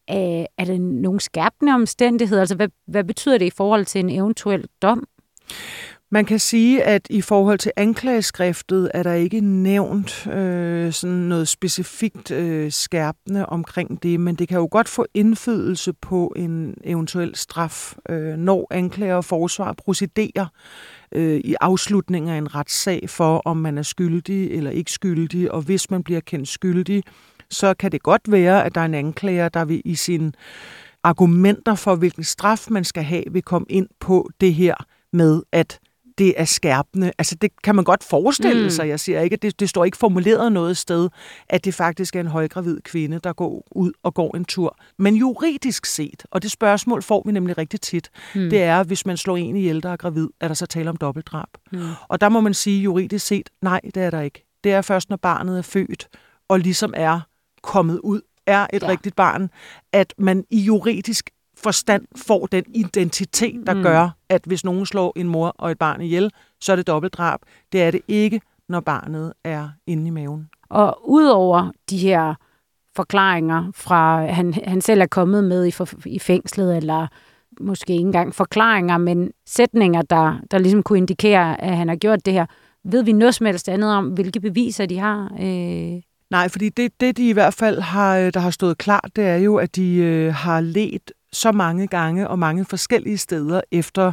Er, 0.08 0.46
er 0.58 0.64
det 0.64 0.80
nogle 0.80 1.20
skærpende 1.20 1.74
omstændigheder? 1.74 2.40
Altså, 2.40 2.54
hvad, 2.54 2.68
hvad 2.86 3.04
betyder 3.04 3.38
det 3.38 3.46
i 3.46 3.50
forhold 3.50 3.84
til 3.84 3.98
en 3.98 4.10
eventuel 4.10 4.64
dom? 4.82 5.06
Man 6.14 6.24
kan 6.24 6.38
sige, 6.38 6.82
at 6.82 7.06
i 7.10 7.20
forhold 7.20 7.58
til 7.58 7.72
anklageskriftet 7.76 8.90
er 8.94 9.02
der 9.02 9.12
ikke 9.12 9.40
nævnt 9.40 10.26
øh, 10.26 10.92
sådan 10.92 11.16
noget 11.16 11.48
specifikt 11.48 12.30
øh, 12.30 12.72
skærpende 12.72 13.46
omkring 13.46 14.02
det, 14.02 14.20
men 14.20 14.34
det 14.34 14.48
kan 14.48 14.58
jo 14.58 14.68
godt 14.70 14.88
få 14.88 15.06
indflydelse 15.14 15.92
på 15.92 16.32
en 16.36 16.74
eventuel 16.84 17.36
straf, 17.36 17.94
øh, 18.08 18.36
når 18.36 18.66
anklager 18.70 19.14
og 19.14 19.24
forsvar 19.24 19.72
procederer 19.72 20.46
øh, 21.12 21.40
i 21.44 21.54
afslutningen 21.60 22.30
af 22.30 22.38
en 22.38 22.54
retssag 22.54 23.10
for, 23.10 23.42
om 23.44 23.56
man 23.56 23.78
er 23.78 23.82
skyldig 23.82 24.50
eller 24.50 24.70
ikke 24.70 24.90
skyldig, 24.90 25.52
og 25.52 25.62
hvis 25.62 25.90
man 25.90 26.02
bliver 26.02 26.20
kendt 26.20 26.48
skyldig, 26.48 27.02
så 27.50 27.74
kan 27.74 27.92
det 27.92 28.02
godt 28.02 28.22
være, 28.32 28.64
at 28.64 28.74
der 28.74 28.80
er 28.80 28.84
en 28.84 28.94
anklager, 28.94 29.48
der 29.48 29.64
vil 29.64 29.82
i 29.84 29.94
sine 29.94 30.32
argumenter 31.02 31.74
for, 31.74 31.94
hvilken 31.94 32.24
straf 32.24 32.66
man 32.70 32.84
skal 32.84 33.02
have, 33.02 33.24
vil 33.30 33.42
komme 33.42 33.66
ind 33.70 33.88
på 34.00 34.30
det 34.40 34.54
her 34.54 34.74
med, 35.12 35.42
at 35.52 35.78
det 36.18 36.34
er 36.36 36.44
skærpende. 36.44 37.12
Altså 37.18 37.34
det 37.34 37.50
kan 37.64 37.74
man 37.74 37.84
godt 37.84 38.04
forestille 38.04 38.62
mm. 38.62 38.70
sig. 38.70 38.88
Jeg 38.88 39.00
siger 39.00 39.20
ikke, 39.20 39.36
det, 39.36 39.60
det 39.60 39.68
står 39.68 39.84
ikke 39.84 39.96
formuleret 39.96 40.52
noget 40.52 40.76
sted, 40.76 41.08
at 41.48 41.64
det 41.64 41.74
faktisk 41.74 42.16
er 42.16 42.20
en 42.20 42.26
højgravid 42.26 42.80
kvinde, 42.80 43.18
der 43.18 43.32
går 43.32 43.62
ud 43.70 43.92
og 44.02 44.14
går 44.14 44.36
en 44.36 44.44
tur. 44.44 44.78
Men 44.98 45.16
juridisk 45.16 45.86
set, 45.86 46.26
og 46.30 46.42
det 46.42 46.50
spørgsmål 46.50 47.02
får 47.02 47.22
vi 47.26 47.32
nemlig 47.32 47.58
rigtig 47.58 47.80
tit, 47.80 48.10
mm. 48.34 48.50
det 48.50 48.62
er, 48.62 48.84
hvis 48.84 49.06
man 49.06 49.16
slår 49.16 49.36
en 49.36 49.56
ihjel, 49.56 49.82
der 49.82 49.90
er 49.90 49.96
gravid, 49.96 50.28
er 50.40 50.48
der 50.48 50.54
så 50.54 50.66
tale 50.66 50.90
om 50.90 50.96
dobbeltdrab. 50.96 51.48
Mm. 51.72 51.80
Og 52.08 52.20
der 52.20 52.28
må 52.28 52.40
man 52.40 52.54
sige 52.54 52.82
juridisk 52.82 53.26
set, 53.26 53.50
nej, 53.62 53.80
det 53.84 54.02
er 54.02 54.10
der 54.10 54.20
ikke. 54.20 54.46
Det 54.64 54.72
er 54.72 54.82
først, 54.82 55.10
når 55.10 55.16
barnet 55.16 55.58
er 55.58 55.62
født, 55.62 56.08
og 56.48 56.58
ligesom 56.58 56.94
er 56.96 57.20
kommet 57.62 58.00
ud, 58.04 58.20
er 58.46 58.66
et 58.72 58.82
ja. 58.82 58.88
rigtigt 58.88 59.16
barn, 59.16 59.50
at 59.92 60.14
man 60.18 60.44
i 60.50 60.60
juridisk 60.60 61.30
forstand 61.56 62.06
får 62.16 62.46
den 62.46 62.64
identitet, 62.74 63.66
der 63.66 63.74
mm. 63.74 63.82
gør, 63.82 64.10
at 64.28 64.42
hvis 64.46 64.64
nogen 64.64 64.86
slår 64.86 65.12
en 65.16 65.28
mor 65.28 65.54
og 65.58 65.70
et 65.70 65.78
barn 65.78 66.00
ihjel, 66.00 66.30
så 66.60 66.72
er 66.72 66.76
det 66.76 66.86
dobbeltdrab. 66.86 67.40
Det 67.72 67.82
er 67.82 67.90
det 67.90 68.00
ikke, 68.08 68.40
når 68.68 68.80
barnet 68.80 69.32
er 69.44 69.68
inde 69.86 70.06
i 70.06 70.10
maven. 70.10 70.48
Og 70.68 71.10
udover 71.10 71.70
de 71.90 71.98
her 71.98 72.34
forklaringer 72.96 73.70
fra, 73.74 74.26
han, 74.26 74.54
han 74.64 74.80
selv 74.80 75.00
er 75.00 75.06
kommet 75.06 75.44
med 75.44 75.66
i, 75.66 75.70
for, 75.70 75.88
i 76.06 76.18
fængslet, 76.18 76.76
eller 76.76 77.06
måske 77.60 77.92
ikke 77.92 78.02
engang 78.02 78.34
forklaringer, 78.34 78.98
men 78.98 79.30
sætninger, 79.46 80.02
der, 80.02 80.36
der 80.50 80.58
ligesom 80.58 80.82
kunne 80.82 80.98
indikere, 80.98 81.60
at 81.60 81.76
han 81.76 81.88
har 81.88 81.96
gjort 81.96 82.26
det 82.26 82.32
her. 82.32 82.46
Ved 82.84 83.02
vi 83.02 83.12
noget 83.12 83.34
som 83.34 83.46
helst 83.46 83.68
andet 83.68 83.94
om, 83.94 84.06
hvilke 84.08 84.40
beviser 84.40 84.86
de 84.86 84.98
har? 84.98 85.32
Øh... 85.40 86.02
Nej, 86.30 86.48
fordi 86.48 86.68
det, 86.68 87.00
det, 87.00 87.16
de 87.16 87.28
i 87.28 87.32
hvert 87.32 87.54
fald 87.54 87.80
har, 87.80 88.30
der 88.30 88.40
har 88.40 88.50
stået 88.50 88.78
klart, 88.78 89.10
det 89.16 89.24
er 89.24 89.36
jo, 89.36 89.56
at 89.56 89.76
de 89.76 89.96
øh, 89.96 90.34
har 90.34 90.60
let 90.60 91.12
så 91.34 91.52
mange 91.52 91.86
gange 91.86 92.28
og 92.28 92.38
mange 92.38 92.64
forskellige 92.64 93.18
steder 93.18 93.60
efter 93.72 94.12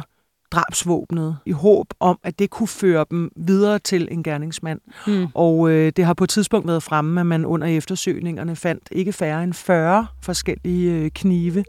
drabsvåbnet, 0.52 1.36
i 1.46 1.50
håb 1.50 1.86
om, 2.00 2.18
at 2.22 2.38
det 2.38 2.50
kunne 2.50 2.68
føre 2.68 3.04
dem 3.10 3.30
videre 3.36 3.78
til 3.78 4.08
en 4.10 4.22
gerningsmand. 4.22 4.80
Mm. 5.06 5.26
Og 5.34 5.70
øh, 5.70 5.92
det 5.96 6.04
har 6.04 6.14
på 6.14 6.24
et 6.24 6.30
tidspunkt 6.30 6.68
været 6.68 6.82
fremme, 6.82 7.20
at 7.20 7.26
man 7.26 7.46
under 7.46 7.66
eftersøgningerne 7.66 8.56
fandt 8.56 8.82
ikke 8.92 9.12
færre 9.12 9.44
end 9.44 9.54
40 9.54 10.06
forskellige 10.22 10.92
øh, 10.92 11.10
knive, 11.10 11.64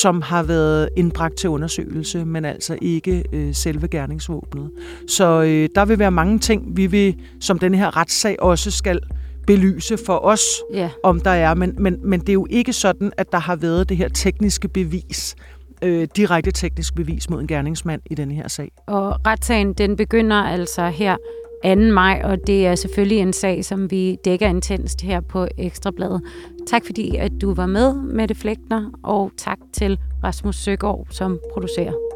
som 0.00 0.22
har 0.22 0.42
været 0.42 0.88
indbragt 0.96 1.36
til 1.36 1.50
undersøgelse, 1.50 2.24
men 2.24 2.44
altså 2.44 2.78
ikke 2.82 3.24
øh, 3.32 3.54
selve 3.54 3.88
gerningsvåbnet. 3.88 4.70
Så 5.08 5.42
øh, 5.42 5.68
der 5.74 5.84
vil 5.84 5.98
være 5.98 6.10
mange 6.10 6.38
ting, 6.38 6.76
vi 6.76 6.86
vil, 6.86 7.16
som 7.40 7.58
den 7.58 7.74
her 7.74 7.96
retssag 7.96 8.36
også 8.42 8.70
skal 8.70 9.00
belyse 9.48 9.98
for 10.06 10.24
os, 10.24 10.40
ja. 10.72 10.90
om 11.02 11.20
der 11.20 11.30
er. 11.30 11.54
Men, 11.54 11.74
men, 11.78 11.98
men 12.02 12.20
det 12.20 12.28
er 12.28 12.32
jo 12.32 12.46
ikke 12.50 12.72
sådan, 12.72 13.12
at 13.16 13.32
der 13.32 13.38
har 13.38 13.56
været 13.56 13.88
det 13.88 13.96
her 13.96 14.08
tekniske 14.08 14.68
bevis, 14.68 15.36
øh, 15.82 16.08
direkte 16.16 16.50
teknisk 16.50 16.94
bevis 16.94 17.30
mod 17.30 17.40
en 17.40 17.46
gerningsmand 17.46 18.02
i 18.06 18.14
denne 18.14 18.34
her 18.34 18.48
sag. 18.48 18.72
Og 18.86 19.16
retssagen, 19.26 19.72
den 19.72 19.96
begynder 19.96 20.36
altså 20.36 20.88
her 20.88 21.16
2. 21.64 21.74
maj, 21.74 22.20
og 22.24 22.38
det 22.46 22.66
er 22.66 22.74
selvfølgelig 22.74 23.18
en 23.18 23.32
sag, 23.32 23.64
som 23.64 23.90
vi 23.90 24.16
dækker 24.24 24.48
intenst 24.48 25.00
her 25.00 25.20
på 25.20 25.46
Ekstrabladet. 25.58 26.22
Tak 26.66 26.82
fordi, 26.86 27.16
at 27.16 27.32
du 27.40 27.54
var 27.54 27.66
med, 27.66 27.94
Mette 27.94 28.34
Flægtner, 28.34 28.90
og 29.02 29.30
tak 29.36 29.58
til 29.72 29.98
Rasmus 30.24 30.56
Søgaard, 30.56 31.06
som 31.10 31.38
producerer. 31.52 32.07